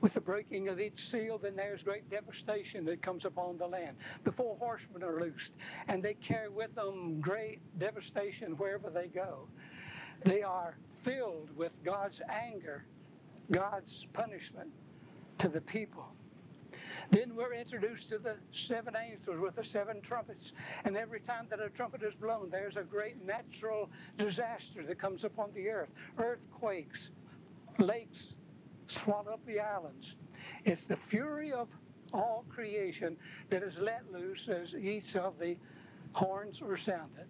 With 0.00 0.14
the 0.14 0.20
breaking 0.20 0.68
of 0.68 0.80
each 0.80 1.10
seal, 1.10 1.36
then 1.36 1.56
there's 1.56 1.82
great 1.82 2.08
devastation 2.08 2.86
that 2.86 3.02
comes 3.02 3.26
upon 3.26 3.58
the 3.58 3.66
land. 3.66 3.96
The 4.24 4.32
four 4.32 4.56
horsemen 4.58 5.02
are 5.02 5.20
loosed, 5.20 5.52
and 5.88 6.02
they 6.02 6.14
carry 6.14 6.48
with 6.48 6.74
them 6.74 7.20
great 7.20 7.60
devastation 7.78 8.56
wherever 8.56 8.88
they 8.88 9.08
go. 9.08 9.46
They 10.24 10.42
are 10.42 10.76
filled 11.02 11.54
with 11.54 11.72
God's 11.84 12.22
anger, 12.30 12.84
God's 13.50 14.06
punishment 14.12 14.70
to 15.38 15.48
the 15.48 15.60
people. 15.60 16.06
Then 17.10 17.34
we're 17.34 17.54
introduced 17.54 18.08
to 18.10 18.18
the 18.18 18.36
seven 18.52 18.94
angels 18.96 19.38
with 19.40 19.56
the 19.56 19.64
seven 19.64 20.00
trumpets. 20.00 20.52
And 20.84 20.96
every 20.96 21.20
time 21.20 21.46
that 21.50 21.60
a 21.60 21.70
trumpet 21.70 22.02
is 22.02 22.14
blown, 22.14 22.50
there's 22.50 22.76
a 22.76 22.82
great 22.82 23.24
natural 23.24 23.90
disaster 24.18 24.84
that 24.84 24.98
comes 24.98 25.24
upon 25.24 25.52
the 25.54 25.68
earth 25.68 25.90
earthquakes, 26.18 27.10
lakes 27.78 28.34
swallow 28.86 29.32
up 29.32 29.46
the 29.46 29.60
islands. 29.60 30.16
It's 30.64 30.86
the 30.86 30.96
fury 30.96 31.52
of 31.52 31.68
all 32.12 32.44
creation 32.48 33.16
that 33.50 33.62
is 33.62 33.78
let 33.78 34.02
loose 34.12 34.48
as 34.48 34.74
each 34.74 35.16
of 35.16 35.38
the 35.38 35.56
horns 36.12 36.60
are 36.60 36.76
sounded. 36.76 37.26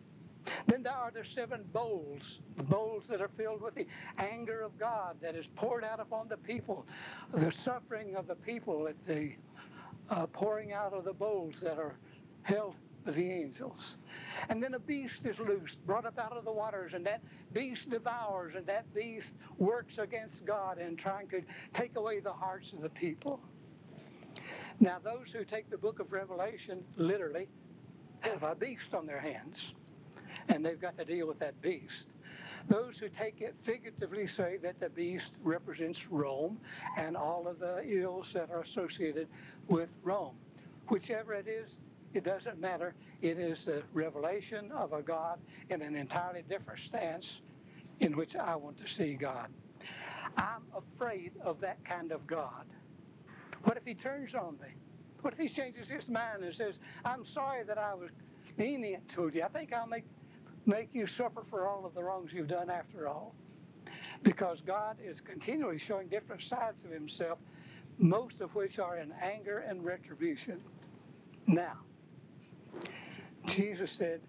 Then 0.66 0.82
there 0.82 0.94
are 0.94 1.10
the 1.10 1.24
seven 1.24 1.64
bowls, 1.72 2.40
the 2.56 2.62
bowls 2.62 3.04
that 3.08 3.20
are 3.20 3.28
filled 3.28 3.60
with 3.60 3.74
the 3.74 3.86
anger 4.18 4.62
of 4.62 4.78
God 4.78 5.16
that 5.20 5.34
is 5.34 5.46
poured 5.48 5.84
out 5.84 6.00
upon 6.00 6.28
the 6.28 6.38
people, 6.38 6.86
the 7.34 7.50
suffering 7.50 8.16
of 8.16 8.26
the 8.26 8.36
people 8.36 8.88
at 8.88 8.96
the 9.06 9.32
uh, 10.10 10.26
pouring 10.26 10.72
out 10.72 10.92
of 10.92 11.04
the 11.04 11.12
bowls 11.12 11.60
that 11.60 11.78
are 11.78 11.94
held 12.42 12.74
by 13.04 13.12
the 13.12 13.30
angels. 13.30 13.96
And 14.48 14.62
then 14.62 14.74
a 14.74 14.78
beast 14.78 15.24
is 15.24 15.38
loosed, 15.38 15.84
brought 15.86 16.04
up 16.04 16.18
out 16.18 16.36
of 16.36 16.44
the 16.44 16.52
waters, 16.52 16.92
and 16.94 17.06
that 17.06 17.22
beast 17.52 17.88
devours, 17.88 18.54
and 18.56 18.66
that 18.66 18.92
beast 18.92 19.34
works 19.58 19.98
against 19.98 20.44
God 20.44 20.78
and 20.78 20.98
trying 20.98 21.28
to 21.28 21.42
take 21.72 21.96
away 21.96 22.20
the 22.20 22.32
hearts 22.32 22.72
of 22.72 22.82
the 22.82 22.90
people. 22.90 23.40
Now, 24.80 24.98
those 25.02 25.32
who 25.32 25.44
take 25.44 25.70
the 25.70 25.78
book 25.78 26.00
of 26.00 26.12
Revelation 26.12 26.82
literally 26.96 27.48
have 28.20 28.42
a 28.42 28.54
beast 28.54 28.94
on 28.94 29.06
their 29.06 29.20
hands, 29.20 29.74
and 30.48 30.64
they've 30.64 30.80
got 30.80 30.96
to 30.98 31.04
deal 31.04 31.26
with 31.26 31.38
that 31.38 31.60
beast. 31.62 32.08
Those 32.68 32.98
who 32.98 33.08
take 33.08 33.40
it 33.40 33.54
figuratively 33.60 34.26
say 34.26 34.58
that 34.62 34.80
the 34.80 34.90
beast 34.90 35.34
represents 35.42 36.08
Rome 36.10 36.58
and 36.96 37.16
all 37.16 37.48
of 37.48 37.58
the 37.58 37.82
ills 37.86 38.32
that 38.32 38.50
are 38.50 38.60
associated 38.60 39.28
with 39.68 39.96
Rome. 40.02 40.36
Whichever 40.88 41.34
it 41.34 41.48
is, 41.48 41.76
it 42.14 42.24
doesn't 42.24 42.60
matter. 42.60 42.94
It 43.22 43.38
is 43.38 43.64
the 43.64 43.82
revelation 43.92 44.72
of 44.72 44.92
a 44.92 45.02
God 45.02 45.38
in 45.68 45.82
an 45.82 45.94
entirely 45.94 46.42
different 46.48 46.80
stance 46.80 47.40
in 48.00 48.16
which 48.16 48.36
I 48.36 48.56
want 48.56 48.78
to 48.78 48.88
see 48.88 49.14
God. 49.14 49.48
I'm 50.36 50.62
afraid 50.76 51.32
of 51.42 51.60
that 51.60 51.84
kind 51.84 52.12
of 52.12 52.26
God. 52.26 52.66
What 53.64 53.76
if 53.76 53.84
he 53.84 53.94
turns 53.94 54.34
on 54.34 54.58
me? 54.60 54.68
What 55.20 55.34
if 55.34 55.38
he 55.38 55.48
changes 55.48 55.88
his 55.88 56.08
mind 56.08 56.42
and 56.42 56.54
says, 56.54 56.78
I'm 57.04 57.24
sorry 57.24 57.62
that 57.64 57.78
I 57.78 57.94
was 57.94 58.10
lenient 58.58 59.08
to 59.10 59.30
you. 59.32 59.42
I 59.42 59.48
think 59.48 59.72
I'll 59.72 59.86
make 59.86 60.04
make 60.66 60.88
you 60.92 61.06
suffer 61.06 61.42
for 61.48 61.66
all 61.66 61.84
of 61.84 61.94
the 61.94 62.02
wrongs 62.02 62.32
you've 62.32 62.48
done 62.48 62.70
after 62.70 63.08
all. 63.08 63.34
Because 64.22 64.60
God 64.60 64.96
is 65.02 65.20
continually 65.20 65.78
showing 65.78 66.08
different 66.08 66.42
sides 66.42 66.84
of 66.84 66.90
himself, 66.90 67.38
most 67.98 68.40
of 68.40 68.54
which 68.54 68.78
are 68.78 68.98
in 68.98 69.12
anger 69.22 69.58
and 69.58 69.84
retribution. 69.84 70.60
Now, 71.46 71.78
Jesus 73.46 73.90
said, 73.92 74.20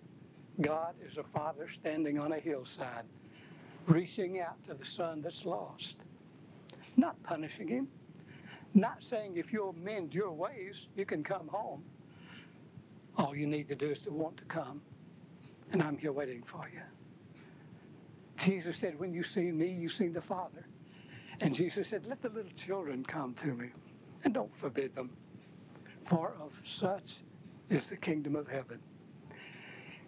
God 0.62 0.96
is 1.06 1.18
a 1.18 1.24
father 1.24 1.68
standing 1.68 2.20
on 2.20 2.34
a 2.34 2.40
hillside, 2.40 3.04
reaching 3.88 4.40
out 4.40 4.64
to 4.68 4.74
the 4.74 4.86
son 4.86 5.22
that's 5.22 5.46
lost, 5.46 6.02
not 6.98 7.22
punishing 7.24 7.68
him, 7.68 7.88
not 8.74 9.04
saying 9.04 9.36
if 9.36 9.52
you'll 9.52 9.76
mend 9.82 10.14
your 10.14 10.32
ways, 10.32 10.88
you 10.96 11.06
can 11.06 11.24
come 11.24 11.48
home. 11.48 11.84
All 13.18 13.36
you 13.36 13.48
need 13.48 13.68
to 13.68 13.76
do 13.76 13.90
is 13.90 14.00
to 14.00 14.12
want 14.12 14.38
to 14.38 14.46
come 14.46 14.82
and 15.72 15.82
I'm 15.82 15.98
here 15.98 16.12
waiting 16.12 16.44
for 16.44 16.70
you. 16.72 16.82
Jesus 18.38 18.78
said, 18.78 19.00
When 19.00 19.14
you 19.14 19.24
see 19.24 19.52
me, 19.52 19.68
you 19.68 19.88
see 19.88 20.08
the 20.08 20.22
Father. 20.22 20.66
And 21.40 21.54
Jesus 21.56 21.90
said, 21.90 22.06
Let 22.06 22.22
the 22.22 22.30
little 22.30 22.52
children 22.56 23.04
come 23.04 23.34
to 23.36 23.48
me, 23.48 23.70
and 24.24 24.34
don't 24.34 24.54
forbid 24.54 24.94
them, 24.94 25.12
for 26.06 26.36
of 26.40 26.60
such 26.66 27.22
is 27.70 27.88
the 27.88 27.98
kingdom 27.98 28.36
of 28.36 28.48
heaven. 28.48 28.80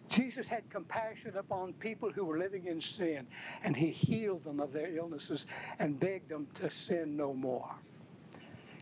Jesus 0.10 0.48
had 0.48 0.70
compassion 0.70 1.38
upon 1.38 1.74
people 1.74 2.12
who 2.12 2.26
were 2.26 2.38
living 2.38 2.68
in 2.68 2.82
sin, 2.82 3.26
and 3.64 3.76
he 3.76 3.90
healed 3.90 4.44
them 4.44 4.60
of 4.60 4.74
their 4.74 4.96
illnesses 4.96 5.48
and 5.80 6.00
begged 6.00 6.30
them 6.30 6.48
to 6.56 6.70
sin 6.70 7.18
no 7.18 7.34
more. 7.34 7.74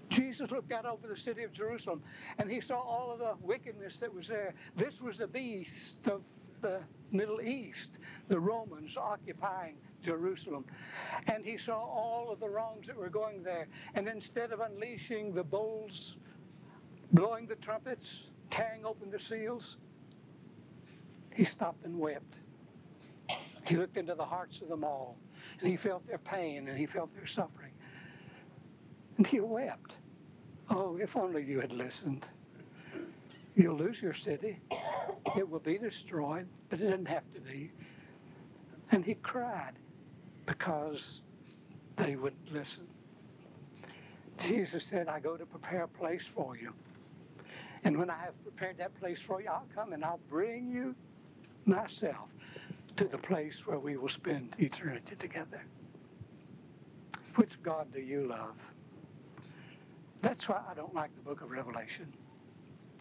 Jesus 0.09 0.51
looked 0.51 0.73
out 0.73 0.85
over 0.85 1.07
the 1.07 1.15
city 1.15 1.43
of 1.43 1.53
Jerusalem 1.53 2.03
and 2.37 2.51
he 2.51 2.59
saw 2.59 2.81
all 2.81 3.13
of 3.13 3.19
the 3.19 3.33
wickedness 3.39 3.97
that 4.01 4.13
was 4.13 4.27
there. 4.27 4.53
This 4.75 5.01
was 5.01 5.17
the 5.17 5.27
beast 5.27 6.05
of 6.09 6.21
the 6.61 6.81
Middle 7.11 7.41
East, 7.41 7.99
the 8.27 8.39
Romans 8.39 8.97
occupying 8.97 9.75
Jerusalem. 10.03 10.65
And 11.27 11.45
he 11.45 11.57
saw 11.57 11.77
all 11.77 12.31
of 12.31 12.39
the 12.39 12.49
wrongs 12.49 12.87
that 12.87 12.95
were 12.95 13.09
going 13.09 13.43
there. 13.43 13.67
And 13.95 14.07
instead 14.07 14.51
of 14.51 14.59
unleashing 14.61 15.33
the 15.33 15.43
bowls, 15.43 16.17
blowing 17.11 17.47
the 17.47 17.55
trumpets, 17.55 18.29
tearing 18.49 18.85
open 18.85 19.11
the 19.11 19.19
seals, 19.19 19.77
he 21.33 21.43
stopped 21.43 21.85
and 21.85 21.97
wept. 21.97 22.35
He 23.65 23.77
looked 23.77 23.97
into 23.97 24.15
the 24.15 24.25
hearts 24.25 24.61
of 24.61 24.67
them 24.67 24.83
all, 24.83 25.17
and 25.59 25.69
he 25.69 25.77
felt 25.77 26.05
their 26.07 26.17
pain 26.17 26.67
and 26.67 26.77
he 26.77 26.85
felt 26.85 27.13
their 27.15 27.25
suffering. 27.25 27.71
And 29.17 29.27
he 29.27 29.39
wept. 29.39 29.93
Oh, 30.69 30.97
if 30.97 31.15
only 31.15 31.43
you 31.43 31.59
had 31.59 31.71
listened. 31.71 32.25
You'll 33.55 33.75
lose 33.75 34.01
your 34.01 34.13
city. 34.13 34.59
It 35.35 35.49
will 35.49 35.59
be 35.59 35.77
destroyed, 35.77 36.47
but 36.69 36.79
it 36.79 36.83
didn't 36.83 37.07
have 37.07 37.23
to 37.33 37.41
be. 37.41 37.71
And 38.91 39.05
he 39.05 39.15
cried 39.15 39.73
because 40.45 41.21
they 41.97 42.15
wouldn't 42.15 42.51
listen. 42.51 42.87
Jesus 44.37 44.85
said, 44.85 45.07
I 45.07 45.19
go 45.19 45.37
to 45.37 45.45
prepare 45.45 45.83
a 45.83 45.87
place 45.87 46.25
for 46.25 46.55
you. 46.57 46.73
And 47.83 47.97
when 47.97 48.09
I 48.09 48.17
have 48.17 48.41
prepared 48.43 48.77
that 48.77 48.93
place 48.99 49.19
for 49.19 49.41
you, 49.41 49.49
I'll 49.49 49.67
come 49.73 49.93
and 49.93 50.03
I'll 50.03 50.19
bring 50.29 50.71
you 50.71 50.95
myself 51.65 52.29
to 52.97 53.05
the 53.05 53.17
place 53.17 53.65
where 53.65 53.79
we 53.79 53.97
will 53.97 54.09
spend 54.09 54.55
eternity 54.59 55.15
together. 55.15 55.63
Which 57.35 57.61
God 57.63 57.91
do 57.93 57.99
you 57.99 58.27
love? 58.27 58.55
That's 60.21 60.47
why 60.47 60.61
I 60.69 60.73
don't 60.73 60.93
like 60.93 61.15
the 61.15 61.21
book 61.21 61.41
of 61.41 61.49
Revelation. 61.49 62.11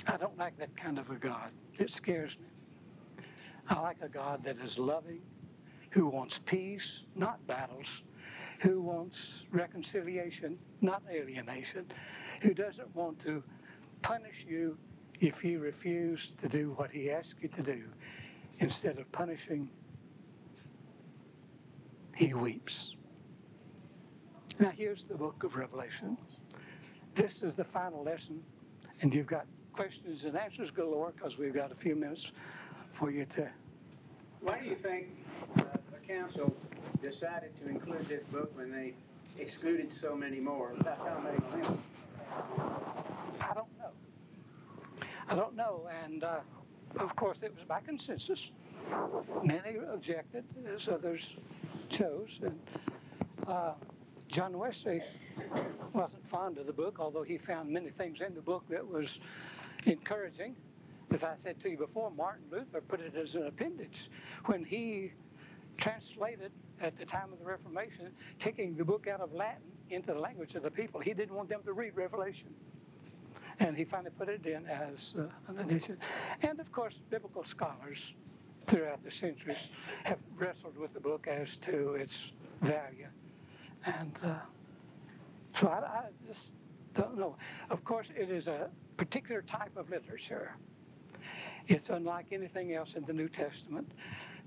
I 0.06 0.16
don't 0.16 0.36
like 0.38 0.58
that 0.58 0.76
kind 0.76 0.98
of 0.98 1.10
a 1.10 1.16
God. 1.16 1.50
It 1.78 1.90
scares 1.90 2.38
me. 2.38 3.24
I 3.68 3.78
like 3.80 3.98
a 4.02 4.08
God 4.08 4.42
that 4.44 4.56
is 4.58 4.78
loving, 4.78 5.20
who 5.90 6.06
wants 6.06 6.40
peace, 6.44 7.04
not 7.14 7.44
battles, 7.46 8.02
who 8.60 8.80
wants 8.80 9.44
reconciliation, 9.52 10.58
not 10.80 11.02
alienation, 11.10 11.86
who 12.42 12.52
doesn't 12.52 12.94
want 12.94 13.20
to 13.20 13.42
punish 14.02 14.44
you 14.48 14.76
if 15.20 15.44
you 15.44 15.58
refuse 15.58 16.32
to 16.40 16.48
do 16.48 16.72
what 16.76 16.90
he 16.90 17.10
asks 17.10 17.40
you 17.42 17.48
to 17.48 17.62
do. 17.62 17.84
Instead 18.58 18.98
of 18.98 19.10
punishing, 19.12 19.68
he 22.16 22.34
weeps. 22.34 22.96
Now, 24.58 24.70
here's 24.70 25.04
the 25.04 25.14
book 25.14 25.42
of 25.44 25.56
Revelation. 25.56 26.18
This 27.14 27.42
is 27.42 27.54
the 27.54 27.64
final 27.64 28.02
lesson, 28.02 28.42
and 29.00 29.14
you've 29.14 29.26
got 29.26 29.46
questions 29.72 30.24
and 30.24 30.36
answers 30.36 30.70
galore 30.70 31.12
because 31.14 31.38
we've 31.38 31.54
got 31.54 31.72
a 31.72 31.74
few 31.74 31.94
minutes 31.94 32.32
for 32.92 33.10
you 33.10 33.24
to. 33.26 33.48
Why 34.40 34.60
do 34.60 34.66
you 34.66 34.74
think 34.74 35.08
uh, 35.58 35.64
the 35.92 36.06
council 36.06 36.54
decided 37.02 37.50
to 37.62 37.68
include 37.68 38.08
this 38.08 38.22
book 38.24 38.56
when 38.56 38.70
they 38.70 38.94
excluded 39.38 39.92
so 39.92 40.14
many 40.14 40.40
more 40.40 40.72
without 40.76 40.98
commenting 41.06 41.44
on 41.52 41.60
them? 41.62 41.78
I 43.40 43.54
don't 43.54 43.78
know. 43.78 43.90
I 45.28 45.34
don't 45.34 45.56
know. 45.56 45.88
And 46.04 46.24
uh, 46.24 46.40
of 46.98 47.14
course, 47.16 47.42
it 47.42 47.54
was 47.54 47.64
by 47.64 47.80
consensus. 47.80 48.50
Many 49.44 49.76
objected, 49.92 50.44
as 50.74 50.88
others 50.88 51.36
chose. 51.88 52.40
And 52.42 52.58
uh, 53.46 53.74
John 54.28 54.58
Wesley 54.58 55.02
wasn't 55.92 56.26
fond 56.26 56.58
of 56.58 56.66
the 56.66 56.72
book, 56.72 56.98
although 56.98 57.22
he 57.22 57.36
found 57.36 57.68
many 57.68 57.90
things 57.90 58.20
in 58.20 58.34
the 58.34 58.40
book 58.40 58.64
that 58.70 58.86
was 58.86 59.20
encouraging. 59.86 60.56
As 61.12 61.24
I 61.24 61.34
said 61.42 61.60
to 61.62 61.70
you 61.70 61.76
before, 61.76 62.10
Martin 62.10 62.44
Luther 62.50 62.80
put 62.80 63.00
it 63.00 63.16
as 63.16 63.34
an 63.34 63.46
appendix 63.46 64.10
when 64.46 64.64
he 64.64 65.12
translated 65.76 66.52
at 66.80 66.96
the 66.96 67.04
time 67.04 67.32
of 67.32 67.38
the 67.38 67.44
Reformation, 67.44 68.10
taking 68.38 68.76
the 68.76 68.84
book 68.84 69.08
out 69.08 69.20
of 69.20 69.32
Latin 69.32 69.62
into 69.90 70.12
the 70.12 70.18
language 70.18 70.54
of 70.54 70.62
the 70.62 70.70
people. 70.70 71.00
He 71.00 71.12
didn't 71.12 71.34
want 71.34 71.48
them 71.48 71.62
to 71.64 71.72
read 71.72 71.96
Revelation. 71.96 72.48
And 73.58 73.76
he 73.76 73.84
finally 73.84 74.10
put 74.16 74.28
it 74.28 74.46
in 74.46 74.66
as 74.66 75.14
uh, 75.18 75.26
an 75.48 75.58
edition. 75.58 75.98
And 76.42 76.60
of 76.60 76.70
course, 76.72 76.94
biblical 77.10 77.44
scholars 77.44 78.14
throughout 78.66 79.02
the 79.02 79.10
centuries 79.10 79.70
have 80.04 80.18
wrestled 80.36 80.78
with 80.78 80.94
the 80.94 81.00
book 81.00 81.26
as 81.26 81.56
to 81.58 81.94
its 81.94 82.32
value. 82.62 83.08
And 83.84 84.16
uh, 84.24 84.34
so 85.58 85.68
I, 85.68 85.78
I 85.78 86.02
just 86.26 86.52
don't 86.94 87.18
know. 87.18 87.36
Of 87.68 87.84
course, 87.84 88.08
it 88.16 88.30
is 88.30 88.48
a 88.48 88.70
particular 89.00 89.40
type 89.40 89.74
of 89.78 89.88
literature. 89.88 90.54
It's 91.68 91.88
unlike 91.88 92.26
anything 92.32 92.74
else 92.74 92.96
in 92.96 93.04
the 93.06 93.14
New 93.14 93.30
Testament. 93.30 93.90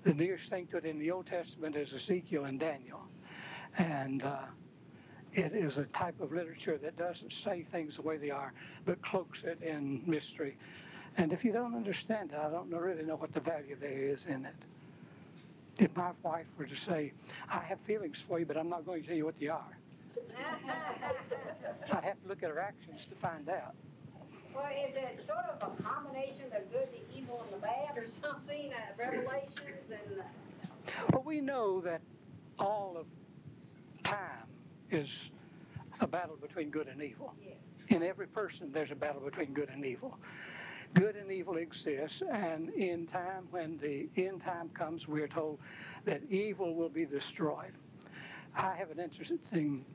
The 0.03 0.13
nearest 0.13 0.51
thing 0.51 0.67
to 0.67 0.77
it 0.77 0.85
in 0.85 0.99
the 0.99 1.09
Old 1.09 1.25
Testament 1.25 1.75
is 1.75 1.91
Ezekiel 1.91 2.45
and 2.45 2.59
Daniel. 2.59 3.01
And 3.79 4.21
uh, 4.21 4.43
it 5.33 5.53
is 5.55 5.79
a 5.79 5.85
type 5.85 6.21
of 6.21 6.31
literature 6.31 6.77
that 6.77 6.95
doesn't 6.97 7.33
say 7.33 7.63
things 7.63 7.95
the 7.95 8.03
way 8.03 8.17
they 8.17 8.29
are, 8.29 8.53
but 8.85 9.01
cloaks 9.01 9.43
it 9.43 9.59
in 9.63 10.03
mystery. 10.05 10.55
And 11.17 11.33
if 11.33 11.43
you 11.43 11.51
don't 11.51 11.73
understand 11.73 12.31
it, 12.31 12.37
I 12.37 12.51
don't 12.51 12.69
really 12.69 13.05
know 13.05 13.15
what 13.15 13.33
the 13.33 13.39
value 13.39 13.75
there 13.81 14.03
is 14.03 14.27
in 14.27 14.45
it. 14.45 14.53
If 15.79 15.97
my 15.97 16.11
wife 16.21 16.53
were 16.59 16.65
to 16.65 16.75
say, 16.75 17.11
I 17.49 17.61
have 17.61 17.79
feelings 17.79 18.21
for 18.21 18.37
you, 18.37 18.45
but 18.45 18.55
I'm 18.55 18.69
not 18.69 18.85
going 18.85 19.01
to 19.01 19.07
tell 19.07 19.17
you 19.17 19.25
what 19.25 19.39
they 19.39 19.47
are, 19.47 19.77
I'd 21.91 22.03
have 22.03 22.21
to 22.21 22.27
look 22.27 22.43
at 22.43 22.51
her 22.51 22.59
actions 22.59 23.07
to 23.07 23.15
find 23.15 23.49
out. 23.49 23.73
Well, 24.55 24.65
is 24.87 24.95
it 24.95 25.25
sort 25.25 25.45
of 25.45 25.73
a 25.79 25.83
combination 25.83 26.45
of 26.55 26.71
good, 26.71 26.87
the 26.91 27.17
evil, 27.17 27.43
and 27.45 27.61
the 27.61 27.65
bad, 27.65 27.97
or 27.97 28.05
something? 28.05 28.71
Uh, 28.73 28.77
revelations 28.97 29.89
and. 29.89 30.19
Uh, 30.19 30.23
well, 31.11 31.23
we 31.25 31.41
know 31.41 31.81
that 31.81 32.01
all 32.59 32.95
of 32.97 33.05
time 34.03 34.47
is 34.91 35.31
a 36.01 36.07
battle 36.07 36.35
between 36.39 36.69
good 36.69 36.87
and 36.87 37.01
evil. 37.01 37.33
yeah. 37.41 37.53
In 37.95 38.03
every 38.03 38.27
person, 38.27 38.71
there's 38.71 38.91
a 38.91 38.95
battle 38.95 39.21
between 39.21 39.53
good 39.53 39.69
and 39.69 39.85
evil. 39.85 40.17
Good 40.93 41.15
and 41.15 41.31
evil 41.31 41.57
exists, 41.57 42.21
and 42.31 42.69
in 42.69 43.07
time, 43.07 43.47
when 43.49 43.77
the 43.79 44.07
end 44.15 44.43
time 44.43 44.69
comes, 44.69 45.07
we're 45.07 45.27
told 45.27 45.57
that 46.05 46.21
evil 46.29 46.75
will 46.75 46.89
be 46.89 47.05
destroyed. 47.05 47.73
I 48.55 48.75
have 48.75 48.91
an 48.91 48.99
interesting 48.99 49.85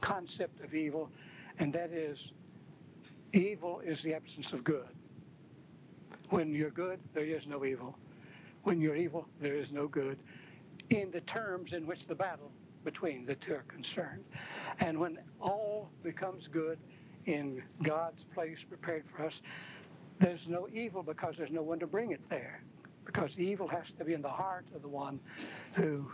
concept 0.00 0.64
of 0.64 0.74
evil, 0.74 1.10
and 1.58 1.72
that 1.74 1.92
is 1.92 2.32
evil 3.32 3.80
is 3.80 4.02
the 4.02 4.14
absence 4.14 4.52
of 4.52 4.64
good. 4.64 4.88
When 6.30 6.54
you're 6.54 6.70
good, 6.70 7.00
there 7.12 7.24
is 7.24 7.46
no 7.46 7.64
evil. 7.64 7.96
When 8.62 8.80
you're 8.80 8.96
evil, 8.96 9.26
there 9.40 9.56
is 9.56 9.72
no 9.72 9.88
good. 9.88 10.18
In 10.90 11.10
the 11.10 11.20
terms 11.22 11.72
in 11.72 11.86
which 11.86 12.06
the 12.06 12.14
battle 12.14 12.50
between 12.84 13.24
the 13.24 13.34
two 13.36 13.54
are 13.54 13.64
concerned. 13.68 14.24
And 14.80 14.98
when 14.98 15.18
all 15.40 15.90
becomes 16.02 16.48
good 16.48 16.78
in 17.26 17.62
God's 17.82 18.24
place 18.24 18.62
prepared 18.62 19.04
for 19.14 19.24
us, 19.24 19.42
there's 20.18 20.48
no 20.48 20.68
evil 20.72 21.02
because 21.02 21.36
there's 21.36 21.50
no 21.50 21.62
one 21.62 21.78
to 21.80 21.86
bring 21.86 22.12
it 22.12 22.20
there. 22.28 22.62
Because 23.04 23.38
evil 23.38 23.66
has 23.68 23.90
to 23.92 24.04
be 24.04 24.12
in 24.14 24.22
the 24.22 24.28
heart 24.28 24.66
of 24.74 24.82
the 24.82 24.88
one 24.88 25.18
who 25.74 26.10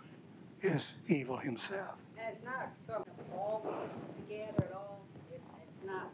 is 0.62 0.92
evil 1.08 1.36
himself. 1.36 1.96
And 2.18 2.34
it's 2.34 2.44
not 2.44 2.70
of 2.88 3.06
all 3.34 3.62
mixed 3.64 4.16
together 4.16 4.64
at 4.70 4.72
all. 4.74 5.00
It, 5.32 5.40
it's 5.62 5.86
not. 5.86 6.10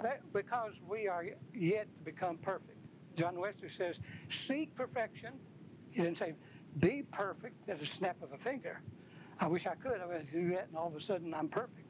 That- 0.00 0.32
Because 0.32 0.72
we 0.88 1.08
are 1.08 1.24
yet 1.54 1.86
to 1.98 2.04
become 2.04 2.38
perfect. 2.38 2.78
John 3.16 3.38
Wesley 3.38 3.68
says, 3.68 4.00
seek 4.30 4.74
perfection. 4.74 5.32
He 5.90 6.02
didn't 6.02 6.18
say, 6.18 6.34
be 6.78 7.02
perfect 7.12 7.68
at 7.68 7.80
a 7.80 7.86
snap 7.86 8.16
of 8.22 8.32
a 8.32 8.38
finger. 8.38 8.80
I 9.38 9.46
wish 9.48 9.66
I 9.66 9.74
could. 9.74 10.00
I 10.00 10.06
would 10.06 10.30
do 10.30 10.50
that, 10.50 10.68
and 10.68 10.76
all 10.76 10.86
of 10.88 10.96
a 10.96 11.00
sudden 11.00 11.34
I'm 11.34 11.48
perfect. 11.48 11.86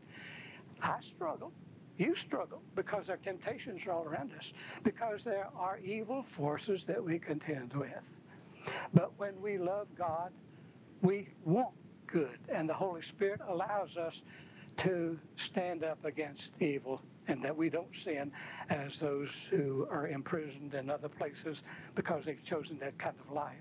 I 0.80 0.98
struggle. 1.00 1.52
You 1.98 2.14
struggle 2.14 2.62
because 2.74 3.08
our 3.10 3.18
temptations 3.18 3.86
are 3.86 3.92
all 3.92 4.04
around 4.04 4.32
us, 4.36 4.52
because 4.82 5.22
there 5.22 5.48
are 5.56 5.78
evil 5.78 6.22
forces 6.22 6.84
that 6.86 7.02
we 7.02 7.18
contend 7.18 7.72
with. 7.74 8.18
But 8.92 9.12
when 9.18 9.40
we 9.40 9.58
love 9.58 9.88
God, 9.96 10.32
we 11.02 11.28
want 11.44 11.74
good, 12.06 12.38
and 12.48 12.68
the 12.68 12.74
Holy 12.74 13.02
Spirit 13.02 13.40
allows 13.46 13.96
us 13.96 14.22
to 14.78 15.18
stand 15.36 15.84
up 15.84 16.04
against 16.04 16.52
evil 16.60 17.00
and 17.28 17.42
that 17.42 17.56
we 17.56 17.70
don't 17.70 17.94
sin 17.94 18.32
as 18.68 18.98
those 18.98 19.48
who 19.50 19.86
are 19.90 20.08
imprisoned 20.08 20.74
in 20.74 20.90
other 20.90 21.08
places 21.08 21.62
because 21.94 22.24
they've 22.24 22.44
chosen 22.44 22.78
that 22.78 22.96
kind 22.98 23.16
of 23.20 23.32
life. 23.32 23.54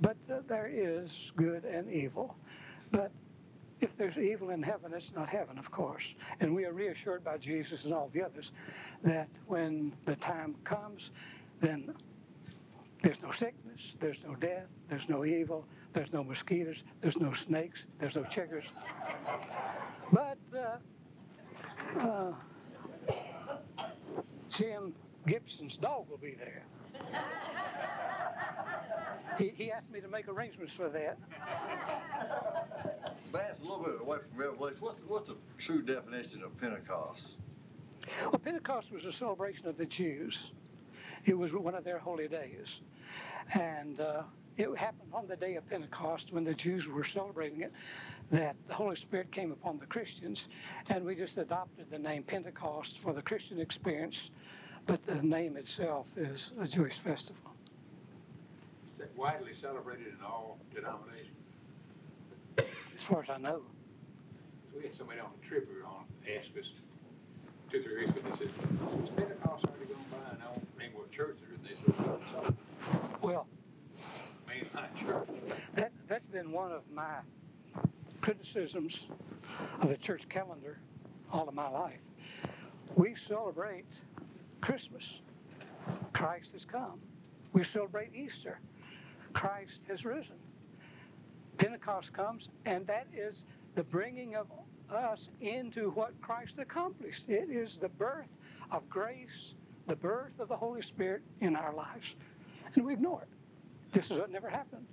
But 0.00 0.16
uh, 0.30 0.40
there 0.46 0.70
is 0.72 1.32
good 1.36 1.64
and 1.64 1.90
evil. 1.90 2.36
But 2.90 3.10
if 3.80 3.96
there's 3.96 4.18
evil 4.18 4.50
in 4.50 4.62
heaven, 4.62 4.92
it's 4.94 5.14
not 5.14 5.28
heaven, 5.28 5.58
of 5.58 5.70
course. 5.70 6.14
And 6.40 6.54
we 6.54 6.64
are 6.64 6.72
reassured 6.72 7.22
by 7.24 7.38
Jesus 7.38 7.84
and 7.84 7.92
all 7.92 8.10
the 8.12 8.22
others 8.22 8.52
that 9.02 9.28
when 9.46 9.92
the 10.06 10.16
time 10.16 10.54
comes, 10.64 11.10
then 11.60 11.94
there's 13.02 13.22
no 13.22 13.30
sickness, 13.30 13.96
there's 14.00 14.22
no 14.26 14.34
death, 14.34 14.66
there's 14.88 15.08
no 15.08 15.24
evil, 15.24 15.66
there's 15.92 16.12
no 16.12 16.24
mosquitoes, 16.24 16.84
there's 17.00 17.18
no 17.18 17.32
snakes, 17.32 17.86
there's 17.98 18.16
no 18.16 18.22
chiggers. 18.22 18.64
But 20.12 20.38
uh, 20.54 22.00
uh, 22.00 22.32
Jim 24.56 24.94
Gibson's 25.26 25.76
dog 25.76 26.08
will 26.08 26.18
be 26.18 26.34
there. 26.38 26.62
He, 29.38 29.48
he 29.54 29.70
asked 29.70 29.90
me 29.92 30.00
to 30.00 30.08
make 30.08 30.28
arrangements 30.28 30.72
for 30.72 30.88
that. 30.88 31.18
Bass 33.32 33.56
a 33.60 33.62
little 33.62 33.84
bit 33.84 34.00
away 34.00 34.16
from 34.16 34.40
Revelation. 34.40 34.78
What's 34.80 34.96
the, 34.96 35.06
what's 35.06 35.28
the 35.28 35.36
true 35.58 35.82
definition 35.82 36.42
of 36.42 36.56
Pentecost? 36.58 37.36
Well, 38.22 38.40
Pentecost 38.42 38.90
was 38.90 39.04
a 39.04 39.12
celebration 39.12 39.66
of 39.66 39.76
the 39.76 39.84
Jews. 39.84 40.52
It 41.26 41.36
was 41.36 41.52
one 41.52 41.74
of 41.74 41.84
their 41.84 41.98
holy 41.98 42.28
days. 42.28 42.80
And 43.52 44.00
uh, 44.00 44.22
it 44.56 44.74
happened 44.76 45.10
on 45.12 45.26
the 45.26 45.36
day 45.36 45.56
of 45.56 45.68
Pentecost 45.68 46.32
when 46.32 46.44
the 46.44 46.54
Jews 46.54 46.88
were 46.88 47.04
celebrating 47.04 47.60
it 47.60 47.72
that 48.30 48.56
the 48.66 48.74
Holy 48.74 48.96
Spirit 48.96 49.30
came 49.30 49.52
upon 49.52 49.78
the 49.78 49.86
Christians. 49.86 50.48
And 50.88 51.04
we 51.04 51.14
just 51.14 51.36
adopted 51.38 51.86
the 51.90 51.98
name 51.98 52.22
Pentecost 52.22 52.98
for 52.98 53.12
the 53.12 53.22
Christian 53.22 53.60
experience, 53.60 54.30
but 54.86 55.04
the 55.06 55.22
name 55.22 55.56
itself 55.56 56.08
is 56.16 56.52
a 56.60 56.66
Jewish 56.66 56.98
festival. 56.98 57.52
Is 58.94 59.00
that 59.00 59.16
widely 59.16 59.54
celebrated 59.54 60.06
in 60.06 60.24
all 60.24 60.58
denominations? 60.74 61.30
As 62.94 63.02
far 63.02 63.20
as 63.20 63.28
I 63.28 63.36
know. 63.36 63.62
We 64.74 64.82
had 64.82 64.96
somebody 64.96 65.20
on 65.20 65.30
the 65.40 65.54
were 65.54 65.86
on 65.86 66.04
ask 66.26 66.48
us 66.58 66.66
two, 67.70 67.82
three 67.82 68.06
weeks 68.06 68.16
ago, 68.18 68.30
they 68.30 68.36
said, 68.36 68.50
Pentecost 69.16 69.64
already 69.64 69.86
gone 69.86 70.04
by? 70.10 70.30
And 70.32 70.42
I 70.42 70.46
don't 70.52 70.66
remember 70.76 70.98
what 70.98 71.10
church 71.10 71.36
they're 71.40 71.54
in. 71.54 71.62
They 71.62 71.76
said, 71.76 72.54
"Well, 73.22 73.46
that, 75.74 75.92
that's 76.08 76.26
been 76.26 76.52
one 76.52 76.72
of 76.72 76.82
my 76.92 77.18
criticisms 78.20 79.06
of 79.80 79.88
the 79.88 79.96
church 79.96 80.28
calendar 80.28 80.78
all 81.32 81.48
of 81.48 81.54
my 81.54 81.68
life. 81.68 82.00
We 82.94 83.14
celebrate 83.14 83.86
Christmas. 84.60 85.20
Christ 86.12 86.52
has 86.52 86.64
come. 86.64 87.00
We 87.52 87.62
celebrate 87.62 88.14
Easter. 88.14 88.58
Christ 89.32 89.82
has 89.88 90.04
risen. 90.04 90.36
Pentecost 91.58 92.12
comes, 92.12 92.48
and 92.64 92.86
that 92.86 93.06
is 93.14 93.44
the 93.74 93.84
bringing 93.84 94.36
of 94.36 94.46
us 94.90 95.30
into 95.40 95.90
what 95.90 96.18
Christ 96.20 96.54
accomplished. 96.58 97.28
It 97.28 97.50
is 97.50 97.78
the 97.78 97.88
birth 97.88 98.28
of 98.70 98.88
grace, 98.88 99.54
the 99.86 99.96
birth 99.96 100.38
of 100.38 100.48
the 100.48 100.56
Holy 100.56 100.82
Spirit 100.82 101.22
in 101.40 101.56
our 101.56 101.74
lives. 101.74 102.16
And 102.74 102.84
we 102.84 102.92
ignore 102.92 103.22
it. 103.22 103.28
This 103.96 104.10
is 104.10 104.18
what 104.18 104.30
never 104.30 104.50
happened. 104.50 104.84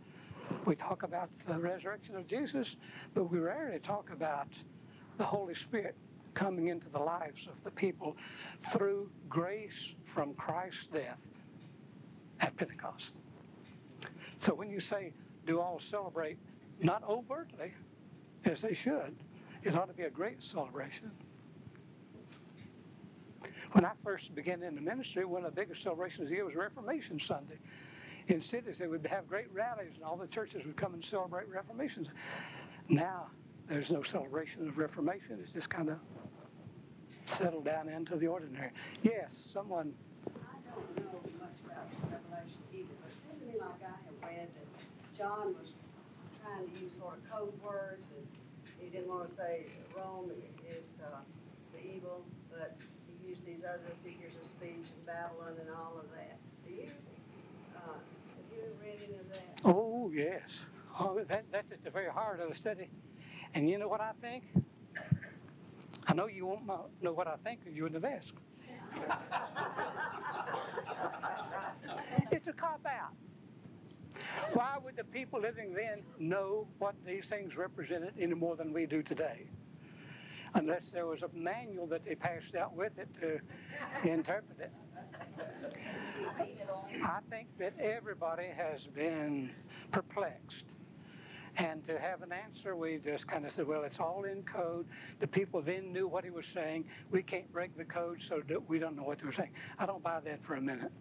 We 0.64 0.78
talk 0.78 1.04
about 1.04 1.30
the 1.46 1.60
resurrection 1.60 2.16
of 2.16 2.26
Jesus, 2.26 2.78
but 3.14 3.26
we 3.26 3.38
rarely 3.38 3.80
talk 3.80 4.10
about 4.14 4.48
the 5.18 5.26
Holy 5.26 5.56
Spirit 5.56 5.96
coming 6.34 6.70
into 6.70 6.88
the 6.88 7.00
lives 7.00 7.50
of 7.52 7.62
the 7.66 7.72
people 7.72 8.16
through 8.62 9.10
grace 9.28 9.94
from 10.06 10.34
Christ's 10.36 10.88
death 10.88 11.20
at 12.40 12.56
Pentecost. 12.56 13.20
So 14.40 14.54
when 14.54 14.70
you 14.70 14.80
say, 14.80 15.12
do 15.46 15.60
all 15.60 15.80
celebrate, 15.80 16.38
not 16.80 17.04
overtly, 17.04 17.74
as 18.46 18.62
they 18.62 18.74
should, 18.74 19.14
it 19.64 19.76
ought 19.76 19.90
to 19.90 19.94
be 19.94 20.04
a 20.04 20.10
great 20.10 20.42
celebration. 20.42 21.12
When 23.74 23.84
I 23.84 23.92
first 24.02 24.34
began 24.34 24.64
in 24.64 24.76
the 24.76 24.82
ministry, 24.82 25.26
one 25.26 25.44
of 25.44 25.54
the 25.54 25.62
biggest 25.62 25.84
celebrations 25.84 26.22
of 26.22 26.30
the 26.30 26.36
year 26.36 26.46
was 26.46 26.56
Reformation 26.56 27.20
Sunday. 27.20 27.58
In 28.28 28.42
cities, 28.42 28.78
they 28.78 28.88
would 28.88 29.06
have 29.08 29.28
great 29.28 29.48
rallies, 29.54 29.96
and 29.96 30.04
all 30.04 30.16
the 30.16 30.28
churches 30.28 30.66
would 30.66 30.78
come 30.78 30.94
and 30.94 31.04
celebrate 31.04 31.50
Reformation. 31.50 32.08
Now, 32.90 33.28
there's 33.68 33.92
no 33.92 34.02
celebration 34.02 34.68
of 34.68 34.78
Reformation. 34.78 35.40
It's 35.42 35.52
just 35.52 35.70
kind 35.70 35.90
of 35.90 35.98
settled 37.26 37.66
down 37.66 37.90
into 37.90 38.16
the 38.16 38.28
ordinary. 38.28 38.72
Yes, 39.02 39.50
someone. 39.52 39.94
I 40.28 40.58
don't 40.70 40.98
know 40.98 41.20
much 41.40 41.58
about 41.66 41.88
Revelation 42.12 42.60
either, 42.74 42.96
but 43.02 43.12
it 43.12 43.18
seemed 43.18 43.40
to 43.42 43.48
me 43.48 43.60
like 43.60 43.82
I 43.82 43.96
have 44.06 44.18
read 44.22 44.48
that 44.48 45.18
John 45.18 45.56
was 45.56 45.72
trying 46.42 46.68
to 46.68 46.80
use 46.80 46.92
sort 47.00 47.16
of 47.18 47.24
code 47.32 47.54
words 47.64 48.08
and 48.16 48.28
he 48.80 48.90
didn't 48.90 49.08
want 49.08 49.30
to 49.30 49.36
say 49.36 49.66
Rome 49.96 50.32
is 50.68 50.98
uh, 51.00 51.24
the 51.72 51.80
evil, 51.80 52.26
but 52.52 52.76
he 53.08 53.30
used 53.30 53.46
these 53.46 53.64
other 53.64 53.96
figures 54.04 54.34
of 54.42 54.48
speech 54.48 54.92
and 54.92 55.06
Babylon 55.06 55.56
and 55.60 55.70
all 55.70 55.96
of 56.00 56.12
that. 56.12 56.38
Do 56.68 56.74
you, 56.74 56.92
uh, 57.78 57.96
of? 58.64 59.76
Oh, 59.76 60.12
yes. 60.14 60.66
Oh, 61.00 61.20
that, 61.28 61.46
that's 61.52 61.72
at 61.72 61.84
the 61.84 61.90
very 61.90 62.10
heart 62.10 62.40
of 62.40 62.50
the 62.50 62.56
study. 62.56 62.90
And 63.54 63.70
you 63.70 63.78
know 63.78 63.88
what 63.88 64.02
I 64.02 64.12
think? 64.22 64.44
I 66.08 66.14
know 66.14 66.28
you 66.28 66.46
won't 66.46 66.66
know 66.68 67.14
what 67.14 67.28
I 67.28 67.36
think, 67.44 67.66
or 67.66 67.70
you 67.70 67.84
wouldn't 67.84 68.04
have 68.04 68.14
asked. 68.14 68.34
it's 72.32 72.48
a 72.48 72.54
cop 72.54 72.86
out. 72.86 73.14
Why 74.54 74.78
would 74.84 74.96
the 74.96 75.04
people 75.04 75.40
living 75.40 75.74
then 75.74 76.04
know 76.20 76.68
what 76.80 76.96
these 77.06 77.28
things 77.28 77.56
represented 77.56 78.14
any 78.20 78.36
more 78.36 78.56
than 78.56 78.74
we 78.74 78.86
do 78.86 79.02
today? 79.02 79.48
Unless 80.56 80.92
there 80.92 81.08
was 81.08 81.24
a 81.24 81.30
manual 81.34 81.88
that 81.88 82.06
they 82.06 82.16
passed 82.16 82.56
out 82.56 82.76
with 82.76 82.98
it 83.00 83.10
to 83.22 83.40
interpret 84.08 84.60
it. 84.60 84.72
I 87.04 87.20
think 87.30 87.48
that 87.58 87.74
everybody 87.80 88.48
has 88.56 88.88
been 88.88 89.52
perplexed. 89.92 90.66
And 91.58 91.86
to 91.86 92.00
have 92.00 92.24
an 92.24 92.32
answer, 92.32 92.76
we 92.76 92.98
just 92.98 93.28
kind 93.28 93.46
of 93.46 93.52
said, 93.52 93.68
well, 93.68 93.84
it's 93.84 94.00
all 94.00 94.24
in 94.24 94.42
code. 94.44 94.88
The 95.20 95.28
people 95.28 95.62
then 95.62 95.94
knew 95.94 96.08
what 96.08 96.24
he 96.24 96.32
was 96.32 96.48
saying. 96.48 96.86
We 97.12 97.22
can't 97.22 97.52
break 97.52 97.78
the 97.78 97.86
code, 97.86 98.22
so 98.22 98.42
we 98.68 98.80
don't 98.80 98.96
know 98.96 99.04
what 99.04 99.20
they 99.20 99.26
were 99.26 99.32
saying. 99.32 99.52
I 99.78 99.86
don't 99.86 100.02
buy 100.02 100.20
that 100.22 100.44
for 100.44 100.56
a 100.56 100.62
minute. 100.62 100.92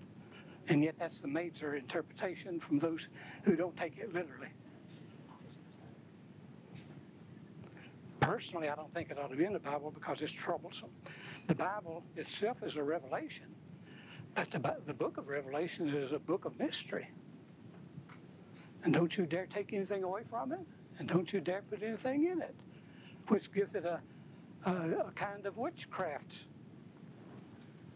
And 0.69 0.85
yet, 0.85 0.95
that's 0.99 1.21
the 1.21 1.29
major 1.29 1.75
interpretation 1.75 2.61
from 2.61 2.79
those 2.79 3.09
who 3.45 3.57
don't 3.57 3.77
take 3.77 3.99
it 3.99 4.13
literally. 4.13 4.49
Personally, 8.21 8.69
I 8.69 8.77
don't 8.77 8.93
think 8.95 9.11
it 9.11 9.19
ought 9.19 9.31
to 9.31 9.37
be 9.37 9.45
in 9.45 9.53
the 9.53 9.59
Bible 9.59 9.91
because 9.91 10.23
it's 10.23 10.31
troublesome. 10.31 10.91
The 11.49 11.55
Bible 11.55 12.05
itself 12.15 12.63
is 12.63 12.77
a 12.77 12.83
revelation, 12.83 13.47
but 14.35 14.51
the, 14.51 14.77
the 14.87 14.95
book 14.95 15.19
of 15.19 15.29
Revelation 15.29 15.89
is 15.89 16.13
a 16.13 16.19
book 16.19 16.45
of 16.45 16.59
mystery. 16.59 17.09
And 18.85 18.93
don't 18.93 19.17
you 19.17 19.27
dare 19.27 19.47
take 19.47 19.73
anything 19.73 20.03
away 20.03 20.23
from 20.29 20.53
it, 20.53 20.61
and 20.99 21.09
don't 21.09 21.33
you 21.33 21.41
dare 21.41 21.63
put 21.71 21.83
anything 21.83 22.27
in 22.27 22.43
it, 22.43 22.55
which 23.29 23.53
gives 23.53 23.75
it 23.75 23.85
a, 23.85 24.01
a, 24.65 24.73
a 25.07 25.13
kind 25.15 25.47
of 25.47 25.57
witchcraft 25.57 26.33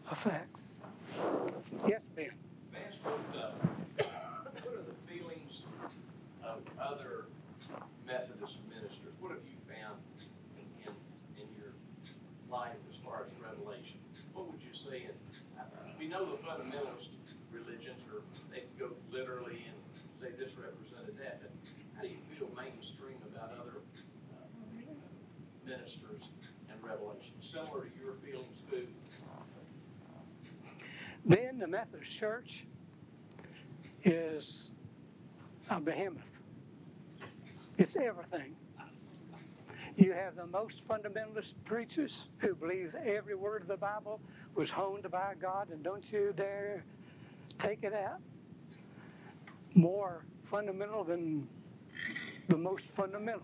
effect. 0.09 0.55
Yes, 1.87 2.01
Ben 2.15 2.31
what, 3.03 3.19
uh, 3.35 3.51
what 4.63 4.73
are 4.73 4.83
the 4.83 4.97
feelings 5.11 5.61
of 6.43 6.59
other 6.79 7.25
Methodist 8.05 8.57
ministers? 8.69 9.13
What 9.19 9.31
have 9.31 9.43
you 9.43 9.59
found 9.67 9.99
in, 10.55 10.87
in, 10.87 10.93
in 11.41 11.47
your 11.57 11.73
life 12.49 12.79
as 12.89 12.97
far 13.03 13.27
as 13.27 13.31
revelation? 13.41 13.99
What 14.33 14.51
would 14.51 14.61
you 14.61 14.73
say? 14.73 15.07
And 15.07 15.17
uh, 15.59 15.96
we 16.07 16.13
know 16.13 16.25
the 16.25 16.37
fundamentalist 16.37 17.09
religions 17.51 17.99
are, 18.13 18.21
they 18.49 18.63
go 18.79 18.91
literally 19.11 19.65
and 19.67 19.75
say 20.21 20.31
this 20.39 20.55
represented 20.55 21.17
that, 21.19 21.41
but 21.41 21.51
how 21.95 22.01
do 22.01 22.07
you 22.07 22.17
feel 22.37 22.47
mainstream 22.55 23.17
about 23.33 23.51
other 23.59 23.79
uh, 24.33 25.65
ministers 25.65 26.29
and 26.71 26.81
revelation? 26.81 27.33
Similar 27.41 27.85
to 27.85 27.89
your 28.01 28.13
feelings 28.25 28.61
too? 28.71 28.87
Then 31.25 31.59
the 31.59 31.67
Methodist 31.67 32.15
Church 32.15 32.65
is 34.05 34.71
a 35.69 35.79
behemoth. 35.81 36.23
It's 37.77 37.97
everything. 37.97 38.55
You 39.97 40.13
have 40.13 40.35
the 40.35 40.45
most 40.45 40.87
fundamentalist 40.87 41.55
preachers 41.65 42.27
who 42.37 42.53
believes 42.53 42.95
every 43.03 43.33
word 43.33 43.63
of 43.63 43.67
the 43.67 43.77
Bible 43.77 44.21
was 44.53 44.69
honed 44.69 45.09
by 45.09 45.33
God, 45.41 45.69
and 45.71 45.83
don't 45.83 46.11
you 46.11 46.31
dare 46.37 46.83
take 47.57 47.83
it 47.83 47.95
out. 47.95 48.19
More 49.73 50.23
fundamental 50.43 51.03
than 51.03 51.47
the 52.47 52.57
most 52.57 52.85
fundamental. 52.85 53.41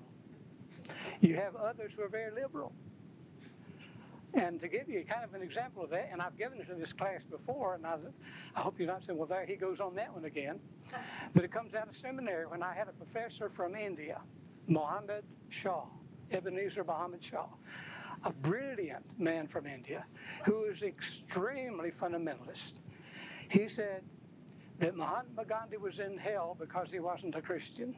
You 1.22 1.36
have 1.38 1.56
others 1.56 1.94
who 1.96 2.04
are 2.04 2.08
very 2.08 2.32
liberal. 2.32 2.72
And 4.36 4.62
to 4.62 4.68
give 4.68 4.88
you 4.88 5.04
kind 5.06 5.24
of 5.24 5.34
an 5.34 5.42
example 5.42 5.84
of 5.84 5.90
that, 5.90 6.10
and 6.12 6.22
I've 6.22 6.38
given 6.38 6.60
it 6.60 6.68
to 6.68 6.76
this 6.76 6.94
class 6.94 7.24
before, 7.24 7.74
and 7.74 7.86
I, 7.88 7.98
I 8.56 8.62
hope 8.62 8.76
you're 8.78 8.88
not 8.88 9.04
saying, 9.04 9.18
well, 9.18 9.28
there 9.28 9.44
he 9.48 9.56
goes 9.56 9.80
on 9.80 9.96
that 9.96 10.14
one 10.14 10.26
again. 10.26 10.60
But 11.34 11.44
it 11.44 11.52
comes 11.52 11.74
out 11.74 11.90
of 11.90 11.98
seminary 11.98 12.46
when 12.46 12.62
I 12.62 12.76
had 12.76 12.88
a 12.88 12.92
professor 12.92 13.50
from 13.50 13.76
India, 13.76 14.22
Mohammed 14.68 15.24
Shah, 15.50 15.86
Ebenezer 16.34 16.84
Mohammed 16.84 17.24
Shah, 17.24 17.46
a 18.24 18.32
brilliant 18.32 19.06
man 19.20 19.48
from 19.48 19.68
India 19.68 20.06
who 20.46 20.66
is 20.66 20.84
extremely 20.84 21.92
fundamentalist. 21.92 22.76
He 23.50 23.68
said 23.68 24.04
that 24.80 24.96
Mahatma 24.96 25.46
Gandhi 25.46 25.78
was 25.78 26.00
in 26.00 26.18
hell 26.18 26.56
because 26.60 26.92
he 26.92 27.00
wasn't 27.00 27.36
a 27.36 27.42
Christian. 27.42 27.96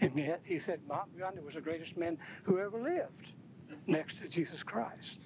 And 0.00 0.16
yet 0.16 0.40
he 0.44 0.58
said 0.58 0.80
Mahatma 0.86 1.18
Gandhi 1.18 1.40
was 1.40 1.54
the 1.54 1.60
greatest 1.60 1.96
man 1.96 2.18
who 2.42 2.58
ever 2.58 2.78
lived 2.78 3.32
next 3.86 4.18
to 4.18 4.28
Jesus 4.28 4.62
Christ. 4.62 5.22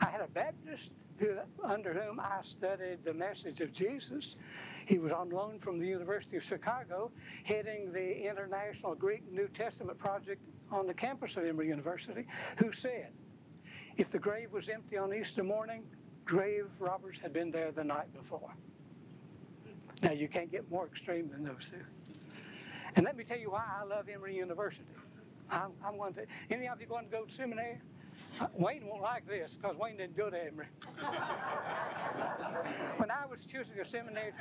I 0.00 0.10
had 0.10 0.20
a 0.20 0.28
Baptist 0.28 0.92
who, 1.18 1.36
under 1.64 1.92
whom 1.92 2.20
I 2.20 2.38
studied 2.42 2.98
the 3.04 3.14
message 3.14 3.60
of 3.60 3.72
Jesus. 3.72 4.36
He 4.86 4.98
was 4.98 5.12
on 5.12 5.30
loan 5.30 5.58
from 5.58 5.78
the 5.78 5.86
University 5.86 6.36
of 6.36 6.42
Chicago, 6.42 7.10
heading 7.44 7.92
the 7.92 8.26
International 8.26 8.94
Greek 8.94 9.30
New 9.30 9.48
Testament 9.48 9.98
project 9.98 10.40
on 10.70 10.86
the 10.86 10.94
campus 10.94 11.36
of 11.36 11.44
Emory 11.44 11.68
University, 11.68 12.26
who 12.58 12.72
said, 12.72 13.12
if 13.96 14.10
the 14.10 14.18
grave 14.18 14.52
was 14.52 14.68
empty 14.68 14.96
on 14.96 15.12
Easter 15.12 15.42
morning, 15.42 15.82
grave 16.24 16.66
robbers 16.78 17.18
had 17.18 17.32
been 17.32 17.50
there 17.50 17.72
the 17.72 17.84
night 17.84 18.12
before. 18.14 18.54
Now, 20.02 20.12
you 20.12 20.28
can't 20.28 20.50
get 20.50 20.70
more 20.70 20.86
extreme 20.86 21.28
than 21.28 21.42
those 21.42 21.70
two. 21.70 21.82
And 22.94 23.04
let 23.04 23.16
me 23.16 23.24
tell 23.24 23.38
you 23.38 23.50
why 23.50 23.64
I 23.80 23.84
love 23.84 24.08
Emory 24.08 24.36
University. 24.36 24.84
I'm, 25.50 25.72
I'm 25.84 25.96
going 25.96 26.14
to. 26.14 26.26
Any 26.50 26.68
of 26.68 26.80
you 26.80 26.86
going 26.86 27.06
to 27.06 27.10
go 27.10 27.24
to 27.24 27.32
seminary? 27.32 27.80
Wayne 28.54 28.86
won't 28.86 29.02
like 29.02 29.26
this 29.26 29.56
because 29.60 29.76
Wayne 29.76 29.96
didn't 29.96 30.16
go 30.16 30.30
to 30.30 30.36
Emory. 30.36 30.66
when 32.98 33.10
I 33.10 33.26
was 33.26 33.44
choosing 33.44 33.78
a 33.80 33.84
seminary, 33.84 34.32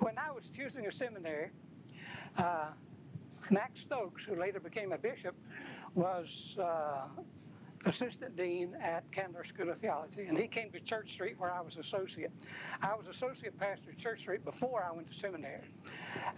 when 0.00 0.18
I 0.18 0.30
was 0.30 0.48
choosing 0.54 0.86
a 0.86 0.92
seminary, 0.92 1.50
uh, 2.36 2.68
Mack 3.50 3.72
Stokes, 3.74 4.24
who 4.24 4.36
later 4.36 4.60
became 4.60 4.92
a 4.92 4.98
bishop, 4.98 5.34
was 5.94 6.56
uh, 6.60 7.06
assistant 7.84 8.36
dean 8.36 8.74
at 8.80 9.10
Candler 9.12 9.44
School 9.44 9.70
of 9.70 9.78
Theology, 9.78 10.26
and 10.26 10.36
he 10.36 10.46
came 10.46 10.70
to 10.72 10.80
Church 10.80 11.12
Street 11.12 11.36
where 11.38 11.52
I 11.52 11.60
was 11.60 11.76
associate. 11.76 12.32
I 12.82 12.94
was 12.94 13.06
associate 13.06 13.58
pastor 13.58 13.90
at 13.90 13.98
Church 13.98 14.20
Street 14.20 14.44
before 14.44 14.84
I 14.88 14.94
went 14.94 15.10
to 15.10 15.16
seminary, 15.16 15.68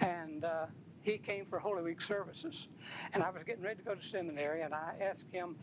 and 0.00 0.44
uh, 0.44 0.66
he 1.02 1.18
came 1.18 1.46
for 1.46 1.58
Holy 1.58 1.82
Week 1.82 2.00
services. 2.02 2.68
And 3.12 3.22
I 3.22 3.30
was 3.30 3.42
getting 3.44 3.62
ready 3.62 3.78
to 3.78 3.82
go 3.82 3.94
to 3.94 4.04
seminary, 4.04 4.62
and 4.62 4.74
I 4.74 4.94
asked 5.00 5.26
him 5.32 5.56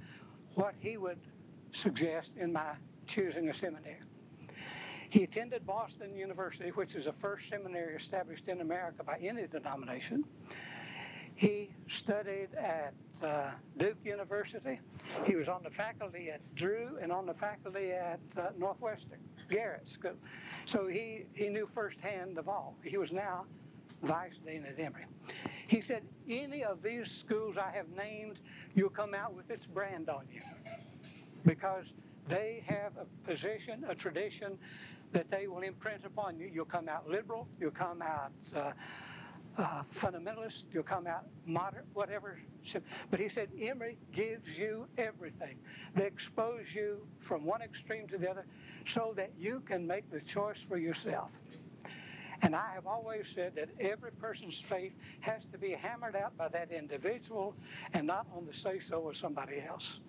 what 0.55 0.73
he 0.79 0.97
would 0.97 1.19
suggest 1.71 2.37
in 2.37 2.51
my 2.51 2.73
choosing 3.05 3.49
a 3.49 3.53
seminary. 3.53 3.99
He 5.09 5.23
attended 5.23 5.65
Boston 5.65 6.15
University, 6.15 6.69
which 6.69 6.95
is 6.95 7.05
the 7.05 7.13
first 7.13 7.47
seminary 7.47 7.95
established 7.95 8.47
in 8.49 8.59
America 8.59 9.03
by 9.03 9.17
any 9.21 9.47
denomination. 9.47 10.25
He 11.35 11.69
studied 11.87 12.49
at 12.57 12.93
uh, 13.23 13.51
Duke 13.77 13.97
University. 14.03 14.79
He 15.25 15.35
was 15.35 15.47
on 15.47 15.63
the 15.63 15.69
faculty 15.69 16.29
at 16.29 16.41
Drew 16.55 16.97
and 17.01 17.11
on 17.11 17.25
the 17.25 17.33
faculty 17.33 17.91
at 17.91 18.19
uh, 18.37 18.49
Northwestern, 18.57 19.19
Garrett 19.49 19.87
School. 19.87 20.15
So 20.65 20.87
he, 20.87 21.25
he 21.33 21.47
knew 21.49 21.65
firsthand 21.65 22.37
of 22.37 22.49
all. 22.49 22.75
He 22.83 22.97
was 22.97 23.11
now 23.11 23.45
vice 24.03 24.33
dean 24.45 24.65
at 24.65 24.79
Emory. 24.79 25.05
He 25.67 25.81
said, 25.81 26.03
any 26.29 26.63
of 26.63 26.83
these 26.83 27.09
schools 27.09 27.57
I 27.57 27.71
have 27.71 27.89
named, 27.89 28.39
you'll 28.75 28.89
come 28.89 29.13
out 29.13 29.33
with 29.33 29.49
its 29.49 29.65
brand 29.65 30.09
on 30.09 30.25
you 30.31 30.41
because 31.45 31.93
they 32.27 32.63
have 32.67 32.91
a 32.99 33.27
position, 33.27 33.85
a 33.87 33.95
tradition 33.95 34.57
that 35.13 35.29
they 35.31 35.47
will 35.47 35.61
imprint 35.61 36.05
upon 36.05 36.37
you. 36.37 36.49
You'll 36.53 36.65
come 36.65 36.89
out 36.89 37.09
liberal, 37.09 37.47
you'll 37.59 37.71
come 37.71 38.01
out 38.01 38.31
uh, 38.55 38.71
uh, 39.57 39.83
fundamentalist, 39.95 40.65
you'll 40.71 40.83
come 40.83 41.07
out 41.07 41.25
moderate, 41.45 41.85
whatever. 41.93 42.39
But 43.09 43.19
he 43.19 43.29
said, 43.29 43.49
Emory 43.59 43.97
gives 44.11 44.57
you 44.57 44.87
everything. 44.97 45.57
They 45.95 46.05
expose 46.05 46.73
you 46.75 47.07
from 47.19 47.45
one 47.45 47.61
extreme 47.61 48.07
to 48.09 48.17
the 48.17 48.29
other 48.29 48.45
so 48.85 49.13
that 49.15 49.31
you 49.37 49.61
can 49.61 49.87
make 49.87 50.09
the 50.11 50.21
choice 50.21 50.59
for 50.59 50.77
yourself. 50.77 51.31
And 52.41 52.55
I 52.55 52.71
have 52.75 52.85
always 52.85 53.27
said 53.27 53.55
that 53.55 53.69
every 53.79 54.11
person's 54.11 54.59
faith 54.59 54.93
has 55.21 55.41
to 55.51 55.57
be 55.57 55.71
hammered 55.71 56.15
out 56.15 56.37
by 56.37 56.49
that 56.49 56.71
individual 56.71 57.55
and 57.93 58.05
not 58.05 58.27
on 58.35 58.45
the 58.45 58.53
say 58.53 58.79
so 58.79 59.09
of 59.09 59.17
somebody 59.17 59.63
else. 59.67 59.99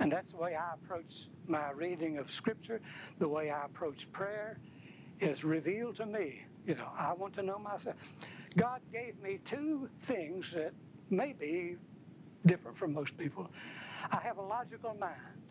And 0.00 0.12
that's 0.12 0.32
the 0.32 0.36
way 0.36 0.56
I 0.56 0.74
approach 0.74 1.28
my 1.46 1.70
reading 1.70 2.18
of 2.18 2.30
Scripture, 2.30 2.80
the 3.18 3.28
way 3.28 3.50
I 3.50 3.64
approach 3.64 4.10
prayer 4.12 4.58
is 5.20 5.44
revealed 5.44 5.96
to 5.96 6.06
me. 6.06 6.42
You 6.66 6.74
know, 6.74 6.88
I 6.98 7.12
want 7.12 7.34
to 7.34 7.42
know 7.42 7.58
myself. 7.58 7.96
God 8.56 8.80
gave 8.92 9.20
me 9.20 9.40
two 9.44 9.88
things 10.02 10.52
that 10.52 10.72
may 11.10 11.32
be 11.32 11.76
different 12.46 12.76
from 12.76 12.92
most 12.92 13.16
people. 13.16 13.50
I 14.10 14.20
have 14.20 14.38
a 14.38 14.42
logical 14.42 14.94
mind, 14.94 15.42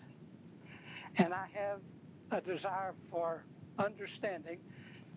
and 1.17 1.33
I 1.33 1.47
have 1.53 1.79
a 2.31 2.39
desire 2.39 2.93
for 3.11 3.43
understanding 3.77 4.59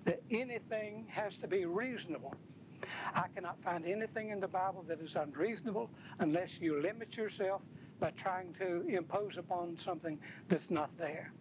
that 0.04 0.20
anything 0.30 1.06
has 1.08 1.36
to 1.36 1.46
be 1.46 1.64
reasonable. 1.64 2.34
I 3.14 3.26
cannot 3.34 3.60
find 3.62 3.84
anything 3.84 4.30
in 4.30 4.40
the 4.40 4.48
Bible 4.48 4.84
that 4.88 5.00
is 5.00 5.16
unreasonable 5.16 5.90
unless 6.18 6.60
you 6.60 6.80
limit 6.80 7.16
yourself 7.16 7.62
by 7.98 8.10
trying 8.10 8.52
to 8.54 8.82
impose 8.88 9.38
upon 9.38 9.76
something 9.78 10.18
that's 10.48 10.70
not 10.70 10.90
there. 10.98 11.32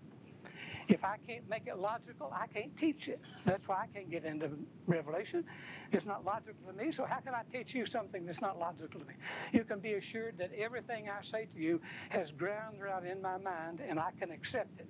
If 0.88 1.04
I 1.04 1.18
can't 1.28 1.48
make 1.50 1.68
it 1.68 1.78
logical, 1.80 2.32
I 2.34 2.48
can't 2.48 2.76
teach 2.78 3.08
it. 3.08 3.20
That's 3.46 3.68
why 3.68 3.84
I 3.84 3.88
can't 3.88 4.10
get 4.10 4.24
into 4.24 4.50
Revelation. 4.86 5.44
It's 5.92 6.06
not 6.06 6.24
logical 6.24 6.56
to 6.68 6.74
me, 6.74 6.92
so 6.92 7.06
how 7.06 7.20
can 7.20 7.34
I 7.34 7.42
teach 7.52 7.74
you 7.74 7.86
something 7.86 8.26
that's 8.26 8.42
not 8.42 8.60
logical 8.60 9.00
to 9.00 9.06
me? 9.06 9.14
You 9.52 9.64
can 9.64 9.80
be 9.80 9.94
assured 9.94 10.38
that 10.38 10.52
everything 10.54 11.10
I 11.10 11.24
say 11.24 11.48
to 11.56 11.60
you 11.60 11.82
has 12.10 12.32
ground 12.32 12.78
out 12.88 13.06
in 13.06 13.22
my 13.22 13.38
mind, 13.38 13.82
and 13.88 14.00
I 14.00 14.12
can 14.20 14.32
accept 14.32 14.80
it 14.80 14.88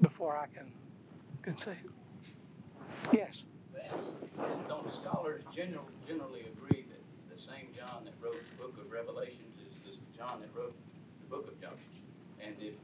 before 0.00 0.36
I 0.36 0.46
can, 0.46 0.70
can 1.42 1.56
say 1.56 1.72
it. 1.72 1.90
Yes? 3.12 3.44
Vance, 3.74 4.12
don't 4.68 4.90
scholars 4.90 5.42
general, 5.52 5.84
generally 6.06 6.44
agree 6.52 6.84
that 6.88 7.34
the 7.34 7.40
same 7.40 7.68
John 7.76 8.04
that 8.04 8.14
wrote 8.20 8.36
the 8.50 8.62
book 8.62 8.76
of 8.78 8.90
Revelations 8.90 9.58
is 9.60 9.80
this 9.86 10.00
John 10.16 10.40
that 10.40 10.50
wrote 10.54 10.74
the 11.22 11.36
book 11.36 11.48
of 11.48 11.60
John? 11.60 11.74
And 12.40 12.54
if 12.60 12.74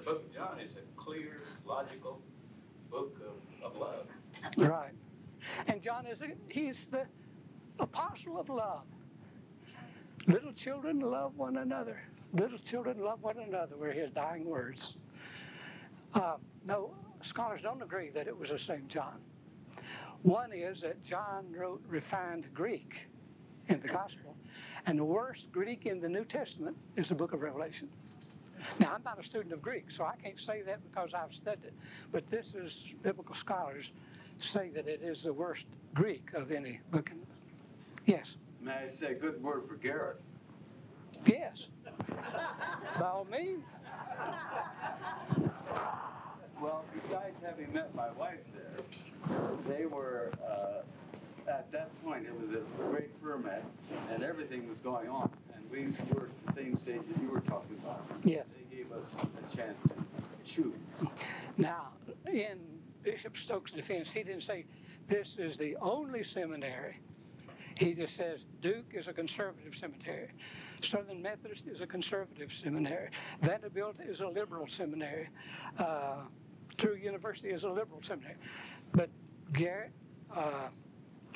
the 0.00 0.10
book 0.10 0.24
of 0.24 0.34
John 0.34 0.58
is 0.60 0.72
a 0.72 1.00
clear, 1.00 1.42
logical 1.66 2.20
book 2.90 3.16
of, 3.26 3.64
of 3.64 3.76
love. 3.76 4.06
Right. 4.56 4.92
And 5.66 5.82
John 5.82 6.06
is, 6.06 6.22
a, 6.22 6.28
he's 6.48 6.86
the 6.86 7.06
apostle 7.78 8.38
of 8.38 8.48
love. 8.48 8.84
Little 10.26 10.52
children 10.52 11.00
love 11.00 11.36
one 11.36 11.58
another. 11.58 12.00
Little 12.32 12.58
children 12.58 13.00
love 13.00 13.22
one 13.22 13.38
another 13.38 13.76
were 13.76 13.90
his 13.90 14.10
dying 14.10 14.44
words. 14.44 14.96
Uh, 16.14 16.36
no, 16.66 16.94
scholars 17.20 17.62
don't 17.62 17.82
agree 17.82 18.10
that 18.10 18.26
it 18.26 18.38
was 18.38 18.50
the 18.50 18.58
same 18.58 18.86
John. 18.88 19.18
One 20.22 20.52
is 20.52 20.80
that 20.82 21.02
John 21.02 21.46
wrote 21.54 21.82
refined 21.88 22.46
Greek 22.54 23.08
in 23.68 23.80
the 23.80 23.88
gospel, 23.88 24.36
and 24.86 24.98
the 24.98 25.04
worst 25.04 25.50
Greek 25.52 25.86
in 25.86 26.00
the 26.00 26.08
New 26.08 26.24
Testament 26.24 26.76
is 26.96 27.08
the 27.08 27.14
book 27.14 27.32
of 27.32 27.40
Revelation. 27.40 27.88
Now, 28.78 28.92
I'm 28.94 29.02
not 29.04 29.18
a 29.18 29.22
student 29.22 29.52
of 29.52 29.62
Greek, 29.62 29.90
so 29.90 30.04
I 30.04 30.14
can't 30.22 30.38
say 30.38 30.62
that 30.62 30.80
because 30.90 31.14
I've 31.14 31.32
studied 31.32 31.64
it. 31.64 31.74
But 32.12 32.28
this 32.30 32.54
is 32.54 32.84
biblical 33.02 33.34
scholars 33.34 33.92
say 34.38 34.70
that 34.74 34.88
it 34.88 35.00
is 35.02 35.22
the 35.24 35.32
worst 35.32 35.66
Greek 35.94 36.30
of 36.34 36.50
any 36.50 36.80
book. 36.90 37.10
In, 37.10 37.20
yes. 38.06 38.36
May 38.60 38.72
I 38.72 38.88
say 38.88 39.12
a 39.12 39.14
good 39.14 39.42
word 39.42 39.66
for 39.68 39.74
Garrett? 39.74 40.20
Yes. 41.26 41.68
By 42.98 43.06
all 43.06 43.26
means. 43.30 43.66
Well, 46.60 46.84
besides 46.94 47.36
having 47.44 47.72
met 47.72 47.94
my 47.94 48.10
wife 48.12 48.40
there, 48.54 49.36
they 49.66 49.86
were, 49.86 50.30
uh, 50.46 50.82
at 51.50 51.70
that 51.72 51.90
point, 52.04 52.26
it 52.26 52.38
was 52.38 52.50
a 52.54 52.62
great 52.90 53.10
ferment, 53.22 53.64
and 54.10 54.22
everything 54.22 54.68
was 54.68 54.78
going 54.80 55.08
on 55.08 55.30
And 55.54 55.70
we 55.70 55.86
were 56.14 56.26
at 56.26 56.46
the 56.46 56.52
same 56.52 56.76
stage 56.78 57.00
that 57.12 57.22
you 57.22 57.28
were 57.30 57.40
talking 57.40 57.76
about. 57.82 58.04
Yes. 58.24 58.44
A 58.92 59.56
chance 59.56 59.76
to 59.88 59.94
choose. 60.44 60.74
Now, 61.56 61.88
in 62.26 62.58
Bishop 63.02 63.36
Stokes' 63.36 63.70
defense, 63.70 64.10
he 64.10 64.22
didn't 64.22 64.42
say 64.42 64.64
this 65.06 65.36
is 65.38 65.56
the 65.56 65.76
only 65.80 66.22
seminary. 66.22 66.98
He 67.76 67.94
just 67.94 68.16
says 68.16 68.44
Duke 68.60 68.92
is 68.92 69.08
a 69.08 69.12
conservative 69.12 69.74
seminary. 69.74 70.28
Southern 70.82 71.22
Methodist 71.22 71.66
is 71.66 71.80
a 71.80 71.86
conservative 71.86 72.52
seminary. 72.52 73.10
Vanderbilt 73.42 73.96
is 74.00 74.20
a 74.20 74.28
liberal 74.28 74.66
seminary. 74.66 75.28
Uh, 75.78 76.22
Drew 76.76 76.94
University 76.94 77.50
is 77.50 77.64
a 77.64 77.70
liberal 77.70 78.02
seminary. 78.02 78.36
But 78.92 79.08
Garrett, 79.52 79.92
uh, 80.34 80.68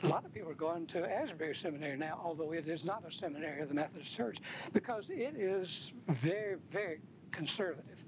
a 0.02 0.08
lot 0.08 0.24
of 0.24 0.34
people 0.34 0.50
are 0.50 0.54
going 0.54 0.86
to 0.88 1.10
Asbury 1.10 1.54
Seminary 1.54 1.96
now, 1.96 2.20
although 2.22 2.52
it 2.52 2.68
is 2.68 2.84
not 2.84 3.04
a 3.06 3.10
seminary 3.10 3.60
of 3.60 3.68
the 3.68 3.74
Methodist 3.74 4.14
Church, 4.14 4.38
because 4.72 5.08
it 5.08 5.34
is 5.36 5.92
very, 6.08 6.56
very 6.70 7.00
conservative. 7.34 8.04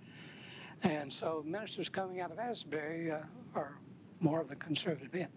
And 0.82 1.12
so 1.12 1.42
ministers 1.46 1.88
coming 1.88 2.20
out 2.20 2.30
of 2.30 2.38
Asbury 2.38 3.10
uh, 3.10 3.18
are 3.54 3.78
more 4.20 4.40
of 4.40 4.48
the 4.48 4.56
conservative 4.56 5.14
end. 5.14 5.28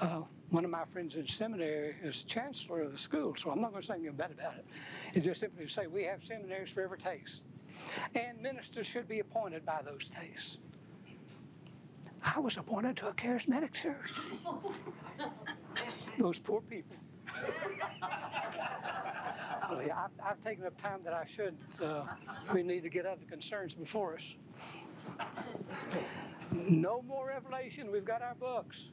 Uh, 0.00 0.22
one 0.50 0.64
of 0.64 0.70
my 0.70 0.84
friends 0.92 1.16
in 1.16 1.26
seminary 1.26 1.96
is 2.02 2.22
chancellor 2.22 2.82
of 2.82 2.92
the 2.92 2.98
school, 2.98 3.34
so 3.36 3.50
I'm 3.50 3.60
not 3.60 3.70
going 3.70 3.82
to 3.82 3.86
say 3.86 3.94
anything 3.94 4.16
bad 4.16 4.30
about 4.30 4.54
it. 4.54 4.64
It's 5.12 5.26
just 5.26 5.40
simply 5.40 5.66
to 5.66 5.70
say 5.70 5.86
we 5.86 6.04
have 6.04 6.24
seminaries 6.24 6.70
for 6.70 6.82
every 6.82 6.98
taste. 6.98 7.42
And 8.14 8.40
ministers 8.40 8.86
should 8.86 9.08
be 9.08 9.18
appointed 9.18 9.66
by 9.66 9.80
those 9.84 10.08
tastes. 10.08 10.58
I 12.22 12.38
was 12.40 12.56
appointed 12.56 12.96
to 12.98 13.08
a 13.08 13.14
charismatic 13.14 13.72
church. 13.72 14.12
Those 16.18 16.38
poor 16.38 16.60
people. 16.62 16.96
I've, 19.70 20.10
I've, 20.24 20.44
taken 20.44 20.64
up 20.64 20.80
time 20.80 21.00
that 21.04 21.12
I 21.12 21.24
should. 21.26 21.56
Uh, 21.82 22.04
we 22.52 22.62
need 22.62 22.82
to 22.82 22.88
get 22.88 23.06
other 23.06 23.24
concerns 23.28 23.74
before 23.74 24.14
us. 24.14 24.34
No 26.52 27.02
more 27.02 27.28
revelation. 27.28 27.90
We've 27.90 28.04
got 28.04 28.22
our 28.22 28.34
books. 28.34 28.88